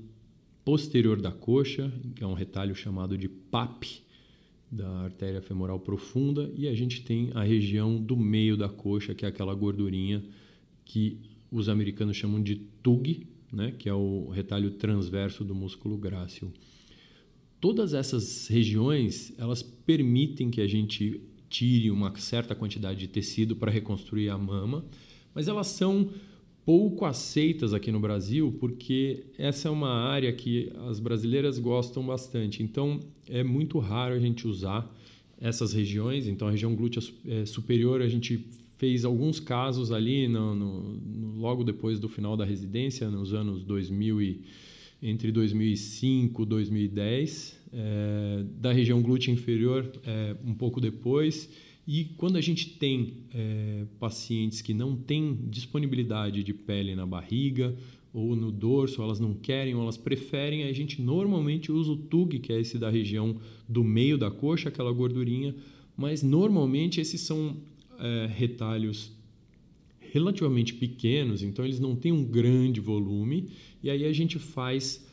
posterior 0.63 1.21
da 1.21 1.31
coxa, 1.31 1.91
que 2.15 2.23
é 2.23 2.27
um 2.27 2.33
retalho 2.33 2.73
chamado 2.73 3.17
de 3.17 3.27
PAP, 3.27 4.03
da 4.71 4.89
artéria 5.01 5.41
femoral 5.41 5.79
profunda, 5.79 6.51
e 6.57 6.67
a 6.67 6.73
gente 6.73 7.03
tem 7.03 7.29
a 7.35 7.43
região 7.43 8.01
do 8.01 8.17
meio 8.17 8.57
da 8.57 8.67
coxa, 8.67 9.13
que 9.13 9.23
é 9.23 9.27
aquela 9.27 9.53
gordurinha 9.53 10.23
que 10.83 11.19
os 11.51 11.69
americanos 11.69 12.17
chamam 12.17 12.41
de 12.41 12.55
TUG, 12.55 13.27
né, 13.51 13.71
que 13.77 13.87
é 13.87 13.93
o 13.93 14.29
retalho 14.29 14.71
transverso 14.71 15.43
do 15.43 15.53
músculo 15.53 15.95
grácil. 15.95 16.51
Todas 17.63 17.93
essas 17.93 18.49
regiões, 18.49 19.33
elas 19.37 19.63
permitem 19.63 20.51
que 20.51 20.59
a 20.59 20.67
gente 20.67 21.21
tire 21.49 21.89
uma 21.89 22.13
certa 22.17 22.53
quantidade 22.53 22.99
de 22.99 23.07
tecido 23.07 23.55
para 23.55 23.71
reconstruir 23.71 24.27
a 24.27 24.37
mama, 24.37 24.83
mas 25.33 25.47
elas 25.47 25.67
são 25.67 26.09
pouco 26.65 27.05
aceitas 27.05 27.73
aqui 27.73 27.89
no 27.89 28.01
Brasil 28.01 28.57
porque 28.59 29.27
essa 29.37 29.69
é 29.69 29.71
uma 29.71 29.93
área 29.93 30.33
que 30.33 30.73
as 30.89 30.99
brasileiras 30.99 31.57
gostam 31.57 32.05
bastante. 32.05 32.61
Então 32.61 32.99
é 33.29 33.45
muito 33.45 33.79
raro 33.79 34.13
a 34.13 34.19
gente 34.19 34.45
usar 34.45 34.93
essas 35.39 35.71
regiões. 35.71 36.27
Então 36.27 36.49
a 36.49 36.51
região 36.51 36.75
glútea 36.75 37.01
é, 37.25 37.45
superior 37.45 38.01
a 38.01 38.09
gente 38.09 38.45
fez 38.77 39.05
alguns 39.05 39.39
casos 39.39 39.89
ali 39.89 40.27
no, 40.27 40.53
no, 40.53 41.39
logo 41.39 41.63
depois 41.63 41.97
do 41.97 42.09
final 42.09 42.35
da 42.35 42.43
residência, 42.43 43.09
nos 43.09 43.33
anos 43.33 43.63
2000 43.63 44.21
e, 44.21 44.41
entre 45.03 45.31
2005 45.33 46.41
e 46.41 46.45
2010. 46.45 47.61
É, 47.73 48.45
da 48.61 48.71
região 48.71 49.01
glútea 49.01 49.31
inferior 49.31 49.91
é, 50.05 50.35
um 50.45 50.53
pouco 50.53 50.79
depois 50.79 51.49
e 51.87 52.05
quando 52.05 52.37
a 52.37 52.41
gente 52.41 52.69
tem 52.77 53.15
é, 53.33 53.85
pacientes 53.99 54.61
que 54.61 54.73
não 54.73 54.95
têm 54.95 55.37
disponibilidade 55.49 56.43
de 56.43 56.53
pele 56.53 56.95
na 56.95 57.05
barriga 57.05 57.75
ou 58.13 58.35
no 58.35 58.51
dorso, 58.51 59.01
elas 59.01 59.19
não 59.19 59.33
querem 59.33 59.73
ou 59.73 59.81
elas 59.81 59.97
preferem, 59.97 60.63
a 60.63 60.71
gente 60.71 61.01
normalmente 61.01 61.71
usa 61.71 61.91
o 61.91 61.97
TUG, 61.97 62.39
que 62.39 62.53
é 62.53 62.61
esse 62.61 62.77
da 62.77 62.89
região 62.89 63.35
do 63.67 63.83
meio 63.83 64.19
da 64.19 64.29
coxa, 64.29 64.69
aquela 64.69 64.91
gordurinha, 64.93 65.55
mas 65.97 66.21
normalmente 66.21 67.01
esses 67.01 67.21
são 67.21 67.57
retalhos 68.35 69.11
relativamente 70.13 70.75
pequenos, 70.75 71.41
então 71.41 71.65
eles 71.65 71.79
não 71.79 71.95
têm 71.95 72.11
um 72.11 72.23
grande 72.23 72.79
volume, 72.79 73.49
e 73.81 73.89
aí 73.89 74.05
a 74.05 74.13
gente 74.13 74.37
faz 74.37 75.03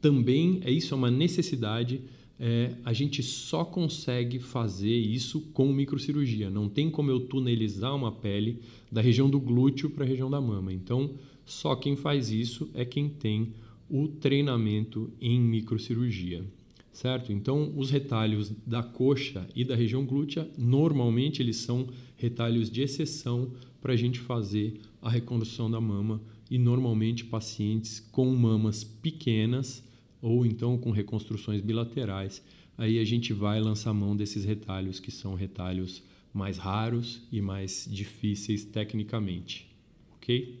também, 0.00 0.60
é 0.64 0.72
isso 0.72 0.92
é 0.92 0.96
uma 0.96 1.10
necessidade 1.10 2.02
é, 2.42 2.74
a 2.86 2.92
gente 2.94 3.22
só 3.22 3.66
consegue 3.66 4.38
fazer 4.38 4.96
isso 4.96 5.42
com 5.52 5.70
microcirurgia. 5.70 6.48
Não 6.48 6.70
tem 6.70 6.90
como 6.90 7.10
eu 7.10 7.20
tunelizar 7.20 7.94
uma 7.94 8.10
pele 8.10 8.62
da 8.90 9.02
região 9.02 9.28
do 9.28 9.38
glúteo 9.38 9.90
para 9.90 10.04
a 10.04 10.08
região 10.08 10.30
da 10.30 10.40
mama. 10.40 10.72
Então, 10.72 11.10
só 11.44 11.76
quem 11.76 11.96
faz 11.96 12.30
isso 12.30 12.70
é 12.72 12.82
quem 12.82 13.10
tem 13.10 13.52
o 13.90 14.08
treinamento 14.08 15.12
em 15.20 15.38
microcirurgia, 15.38 16.42
certo? 16.90 17.30
Então, 17.30 17.74
os 17.76 17.90
retalhos 17.90 18.50
da 18.66 18.82
coxa 18.82 19.46
e 19.54 19.62
da 19.62 19.76
região 19.76 20.06
glútea, 20.06 20.48
normalmente 20.56 21.42
eles 21.42 21.58
são 21.58 21.88
retalhos 22.16 22.70
de 22.70 22.80
exceção 22.80 23.52
para 23.80 23.92
a 23.92 23.96
gente 23.96 24.18
fazer 24.18 24.80
a 25.00 25.08
reconstrução 25.08 25.70
da 25.70 25.80
mama 25.80 26.20
e 26.50 26.58
normalmente 26.58 27.24
pacientes 27.24 28.00
com 28.00 28.30
mamas 28.34 28.84
pequenas 28.84 29.82
ou 30.20 30.44
então 30.44 30.76
com 30.76 30.90
reconstruções 30.90 31.60
bilaterais. 31.60 32.42
Aí 32.76 32.98
a 32.98 33.04
gente 33.04 33.32
vai 33.32 33.60
lançar 33.60 33.92
mão 33.94 34.16
desses 34.16 34.44
retalhos 34.44 35.00
que 35.00 35.10
são 35.10 35.34
retalhos 35.34 36.02
mais 36.32 36.58
raros 36.58 37.22
e 37.32 37.40
mais 37.40 37.88
difíceis 37.90 38.64
tecnicamente, 38.64 39.68
ok? 40.16 40.60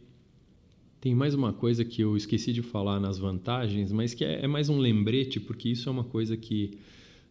Tem 1.00 1.14
mais 1.14 1.34
uma 1.34 1.52
coisa 1.52 1.84
que 1.84 2.02
eu 2.02 2.16
esqueci 2.16 2.52
de 2.52 2.60
falar 2.60 3.00
nas 3.00 3.18
vantagens, 3.18 3.90
mas 3.90 4.12
que 4.12 4.24
é, 4.24 4.44
é 4.44 4.46
mais 4.46 4.68
um 4.68 4.78
lembrete, 4.78 5.40
porque 5.40 5.68
isso 5.68 5.88
é 5.88 5.92
uma 5.92 6.04
coisa 6.04 6.36
que 6.36 6.78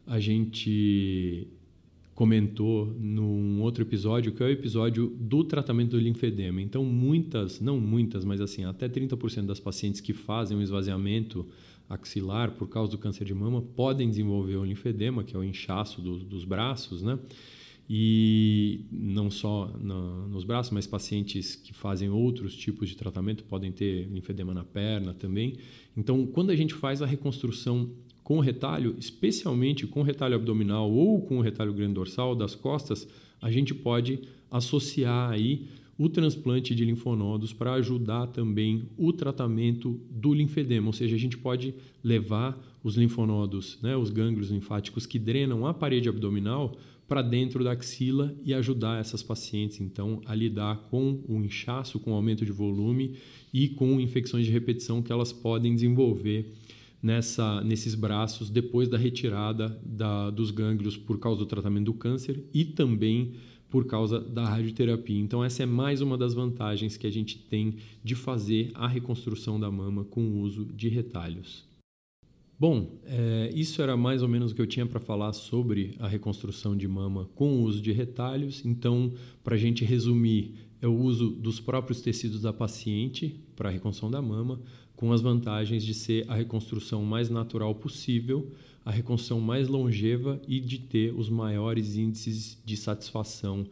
a 0.07 0.19
gente 0.19 1.47
comentou 2.19 2.93
num 2.99 3.61
outro 3.61 3.81
episódio, 3.81 4.33
que 4.33 4.43
é 4.43 4.45
o 4.45 4.49
episódio 4.49 5.07
do 5.17 5.41
tratamento 5.41 5.91
do 5.91 5.97
linfedema. 5.97 6.61
Então, 6.61 6.83
muitas, 6.83 7.61
não 7.61 7.79
muitas, 7.79 8.25
mas 8.25 8.41
assim, 8.41 8.65
até 8.65 8.89
30% 8.89 9.45
das 9.45 9.57
pacientes 9.57 10.01
que 10.01 10.11
fazem 10.11 10.57
um 10.57 10.61
esvaziamento 10.61 11.47
axilar 11.89 12.51
por 12.51 12.67
causa 12.67 12.91
do 12.91 12.97
câncer 12.97 13.23
de 13.23 13.33
mama 13.33 13.61
podem 13.61 14.09
desenvolver 14.09 14.57
o 14.57 14.65
linfedema, 14.65 15.23
que 15.23 15.33
é 15.33 15.39
o 15.39 15.43
inchaço 15.45 16.01
do, 16.01 16.19
dos 16.19 16.43
braços, 16.43 17.01
né? 17.01 17.17
E 17.89 18.81
não 18.91 19.31
só 19.31 19.67
nos 20.29 20.43
braços, 20.43 20.73
mas 20.73 20.85
pacientes 20.85 21.55
que 21.55 21.73
fazem 21.73 22.09
outros 22.09 22.53
tipos 22.53 22.89
de 22.89 22.97
tratamento 22.97 23.45
podem 23.45 23.71
ter 23.71 24.09
linfedema 24.09 24.53
na 24.53 24.65
perna 24.65 25.13
também. 25.13 25.55
Então, 25.95 26.27
quando 26.27 26.49
a 26.49 26.55
gente 26.55 26.73
faz 26.73 27.01
a 27.01 27.05
reconstrução 27.05 27.89
com 28.29 28.39
retalho, 28.39 28.95
especialmente 28.99 29.87
com 29.87 30.03
retalho 30.03 30.35
abdominal 30.35 30.91
ou 30.91 31.19
com 31.19 31.39
o 31.39 31.41
retalho 31.41 31.73
grande 31.73 31.95
dorsal 31.95 32.35
das 32.35 32.53
costas, 32.53 33.07
a 33.41 33.49
gente 33.49 33.73
pode 33.73 34.19
associar 34.51 35.31
aí 35.31 35.65
o 35.97 36.07
transplante 36.07 36.75
de 36.75 36.85
linfonodos 36.85 37.53
para 37.53 37.73
ajudar 37.73 38.27
também 38.27 38.83
o 38.95 39.11
tratamento 39.11 39.99
do 40.11 40.31
linfedema, 40.31 40.85
ou 40.85 40.93
seja, 40.93 41.15
a 41.15 41.19
gente 41.19 41.39
pode 41.39 41.73
levar 42.03 42.55
os 42.83 42.95
linfonodos, 42.95 43.79
né, 43.81 43.97
os 43.97 44.11
gânglios 44.11 44.51
linfáticos 44.51 45.07
que 45.07 45.17
drenam 45.17 45.65
a 45.65 45.73
parede 45.73 46.07
abdominal 46.07 46.77
para 47.07 47.23
dentro 47.23 47.63
da 47.63 47.71
axila 47.71 48.35
e 48.45 48.53
ajudar 48.53 49.01
essas 49.01 49.23
pacientes 49.23 49.81
então 49.81 50.21
a 50.27 50.35
lidar 50.35 50.87
com 50.91 51.19
o 51.27 51.43
inchaço, 51.43 51.99
com 51.99 52.11
o 52.11 52.13
aumento 52.13 52.45
de 52.45 52.51
volume 52.51 53.15
e 53.51 53.69
com 53.69 53.99
infecções 53.99 54.45
de 54.45 54.51
repetição 54.51 55.01
que 55.01 55.11
elas 55.11 55.33
podem 55.33 55.73
desenvolver 55.73 56.53
nessa, 57.01 57.61
nesses 57.61 57.95
braços 57.95 58.49
depois 58.49 58.87
da 58.87 58.97
retirada 58.97 59.79
da, 59.83 60.29
dos 60.29 60.51
gânglios 60.51 60.97
por 60.97 61.19
causa 61.19 61.39
do 61.39 61.45
tratamento 61.45 61.85
do 61.85 61.93
câncer 61.93 62.43
e 62.53 62.65
também 62.65 63.33
por 63.69 63.85
causa 63.85 64.19
da 64.19 64.45
radioterapia. 64.45 65.19
Então, 65.19 65.43
essa 65.43 65.63
é 65.63 65.65
mais 65.65 66.01
uma 66.01 66.17
das 66.17 66.33
vantagens 66.33 66.97
que 66.97 67.05
a 67.05 67.11
gente 67.11 67.37
tem 67.37 67.75
de 68.03 68.15
fazer 68.15 68.71
a 68.73 68.87
reconstrução 68.87 69.59
da 69.59 69.69
mama 69.69 70.03
com 70.03 70.23
o 70.23 70.39
uso 70.39 70.65
de 70.65 70.89
retalhos. 70.89 71.69
Bom, 72.59 72.99
é, 73.05 73.51
isso 73.55 73.81
era 73.81 73.95
mais 73.95 74.21
ou 74.21 74.27
menos 74.27 74.51
o 74.51 74.55
que 74.55 74.61
eu 74.61 74.67
tinha 74.67 74.85
para 74.85 74.99
falar 74.99 75.31
sobre 75.31 75.95
a 75.97 76.09
reconstrução 76.09 76.75
de 76.75 76.89
mama 76.89 77.29
com 77.33 77.53
o 77.53 77.61
uso 77.61 77.81
de 77.81 77.93
retalhos. 77.93 78.65
Então, 78.65 79.13
para 79.41 79.55
a 79.55 79.57
gente 79.57 79.85
resumir, 79.85 80.55
é 80.81 80.87
o 80.87 80.93
uso 80.93 81.29
dos 81.29 81.59
próprios 81.59 82.01
tecidos 82.01 82.41
da 82.41 82.53
paciente 82.53 83.39
para 83.55 83.69
a 83.69 83.71
reconstrução 83.71 84.09
da 84.09 84.21
mama, 84.21 84.59
com 84.95 85.11
as 85.11 85.21
vantagens 85.21 85.83
de 85.83 85.93
ser 85.93 86.25
a 86.29 86.35
reconstrução 86.35 87.03
mais 87.03 87.29
natural 87.29 87.75
possível 87.75 88.51
a 88.89 88.91
reconstrução 88.91 89.39
mais 89.39 89.67
longeva 89.67 90.41
e 90.47 90.59
de 90.59 90.79
ter 90.79 91.13
os 91.13 91.29
maiores 91.29 91.95
índices 91.95 92.59
de 92.65 92.75
satisfação 92.75 93.67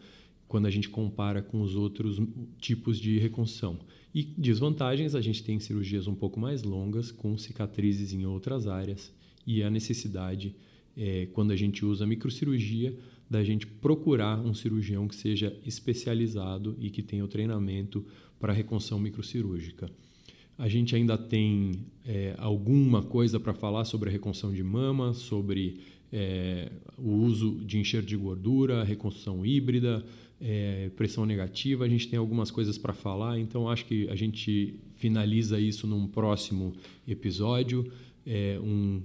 quando 0.47 0.67
a 0.67 0.69
gente 0.69 0.89
compara 0.89 1.41
com 1.41 1.61
os 1.61 1.75
outros 1.75 2.21
tipos 2.59 2.99
de 2.99 3.17
reconstrução. 3.17 3.79
E 4.13 4.23
desvantagens, 4.23 5.15
a 5.15 5.21
gente 5.21 5.43
tem 5.43 5.59
cirurgias 5.59 6.07
um 6.07 6.13
pouco 6.13 6.39
mais 6.39 6.61
longas, 6.61 7.11
com 7.11 7.35
cicatrizes 7.35 8.13
em 8.13 8.25
outras 8.25 8.67
áreas, 8.67 9.11
e 9.45 9.63
a 9.63 9.71
necessidade, 9.71 10.55
é, 10.95 11.27
quando 11.33 11.51
a 11.51 11.55
gente 11.55 11.83
usa 11.83 12.05
microcirurgia, 12.05 12.95
da 13.29 13.43
gente 13.43 13.67
procurar 13.67 14.39
um 14.39 14.53
cirurgião 14.53 15.07
que 15.07 15.15
seja 15.15 15.55
especializado 15.65 16.75
e 16.79 16.89
que 16.89 17.01
tenha 17.01 17.23
o 17.23 17.27
treinamento 17.27 18.05
para 18.39 18.53
reconstrução 18.53 18.99
microcirúrgica. 18.99 19.89
A 20.57 20.67
gente 20.67 20.95
ainda 20.95 21.17
tem 21.17 21.85
é, 22.05 22.33
alguma 22.37 23.03
coisa 23.03 23.39
para 23.39 23.53
falar 23.53 23.85
sobre 23.85 24.09
a 24.09 24.11
reconstrução 24.11 24.53
de 24.53 24.63
mama, 24.63 25.13
sobre 25.13 25.79
é, 26.11 26.71
o 26.97 27.11
uso 27.11 27.63
de 27.63 27.77
enxerto 27.77 28.07
de 28.07 28.17
gordura, 28.17 28.83
reconstrução 28.83 29.45
híbrida, 29.45 30.03
é, 30.41 30.89
pressão 30.95 31.25
negativa. 31.25 31.85
A 31.85 31.89
gente 31.89 32.07
tem 32.07 32.17
algumas 32.17 32.49
coisas 32.49 32.77
para 32.77 32.93
falar, 32.93 33.39
então 33.39 33.69
acho 33.69 33.85
que 33.85 34.09
a 34.09 34.15
gente 34.15 34.79
finaliza 34.95 35.59
isso 35.59 35.85
num 35.85 36.07
próximo 36.07 36.73
episódio. 37.07 37.91
É, 38.25 38.59
um, 38.59 39.01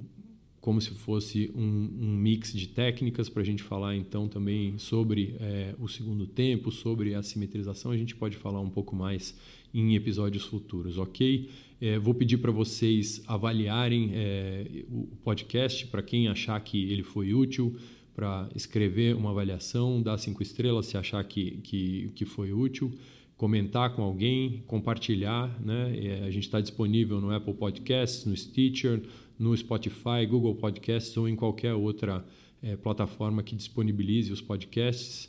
como 0.62 0.80
se 0.80 0.92
fosse 0.92 1.50
um, 1.56 1.90
um 2.00 2.16
mix 2.16 2.52
de 2.52 2.68
técnicas 2.68 3.28
para 3.28 3.42
a 3.42 3.44
gente 3.44 3.64
falar 3.64 3.96
então 3.96 4.28
também 4.28 4.78
sobre 4.78 5.34
é, 5.40 5.74
o 5.76 5.88
segundo 5.88 6.24
tempo, 6.24 6.70
sobre 6.70 7.16
a 7.16 7.22
simetrização. 7.22 7.90
A 7.90 7.96
gente 7.96 8.14
pode 8.14 8.36
falar 8.36 8.60
um 8.60 8.70
pouco 8.70 8.94
mais 8.94 9.36
em 9.74 9.96
episódios 9.96 10.44
futuros, 10.44 10.98
ok? 10.98 11.50
É, 11.80 11.98
vou 11.98 12.14
pedir 12.14 12.38
para 12.38 12.52
vocês 12.52 13.24
avaliarem 13.26 14.12
é, 14.14 14.84
o 14.88 15.08
podcast 15.24 15.84
para 15.88 16.00
quem 16.00 16.28
achar 16.28 16.60
que 16.60 16.92
ele 16.92 17.02
foi 17.02 17.34
útil, 17.34 17.76
para 18.14 18.48
escrever 18.54 19.16
uma 19.16 19.30
avaliação, 19.30 20.00
dar 20.00 20.16
cinco 20.16 20.44
estrelas 20.44 20.86
se 20.86 20.96
achar 20.96 21.24
que, 21.24 21.58
que, 21.64 22.12
que 22.14 22.24
foi 22.24 22.52
útil, 22.52 22.92
comentar 23.36 23.96
com 23.96 24.02
alguém, 24.02 24.62
compartilhar. 24.68 25.60
Né? 25.60 26.22
A 26.24 26.30
gente 26.30 26.44
está 26.44 26.60
disponível 26.60 27.20
no 27.20 27.34
Apple 27.34 27.54
Podcasts, 27.54 28.24
no 28.26 28.36
Stitcher, 28.36 29.02
no 29.42 29.56
Spotify, 29.56 30.24
Google 30.28 30.54
Podcasts 30.54 31.16
ou 31.16 31.28
em 31.28 31.34
qualquer 31.34 31.74
outra 31.74 32.24
é, 32.62 32.76
plataforma 32.76 33.42
que 33.42 33.56
disponibilize 33.56 34.32
os 34.32 34.40
podcasts. 34.40 35.28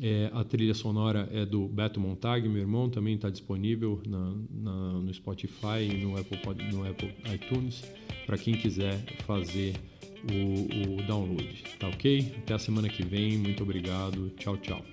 É, 0.00 0.30
a 0.32 0.44
trilha 0.44 0.74
sonora 0.74 1.28
é 1.32 1.44
do 1.44 1.66
Beto 1.66 1.98
Montag, 1.98 2.48
meu 2.48 2.60
irmão, 2.60 2.88
também 2.88 3.16
está 3.16 3.28
disponível 3.28 4.00
na, 4.06 4.32
na, 4.48 4.92
no 5.00 5.12
Spotify 5.12 5.82
e 5.82 6.04
no 6.04 6.16
Apple, 6.16 6.38
no 6.72 6.88
Apple 6.88 7.12
iTunes, 7.34 7.82
para 8.24 8.38
quem 8.38 8.54
quiser 8.54 8.96
fazer 9.26 9.74
o, 10.22 11.00
o 11.00 11.02
download. 11.02 11.64
Tá 11.80 11.88
ok? 11.88 12.32
Até 12.38 12.54
a 12.54 12.58
semana 12.60 12.88
que 12.88 13.02
vem, 13.02 13.36
muito 13.38 13.64
obrigado, 13.64 14.30
tchau, 14.36 14.56
tchau. 14.58 14.84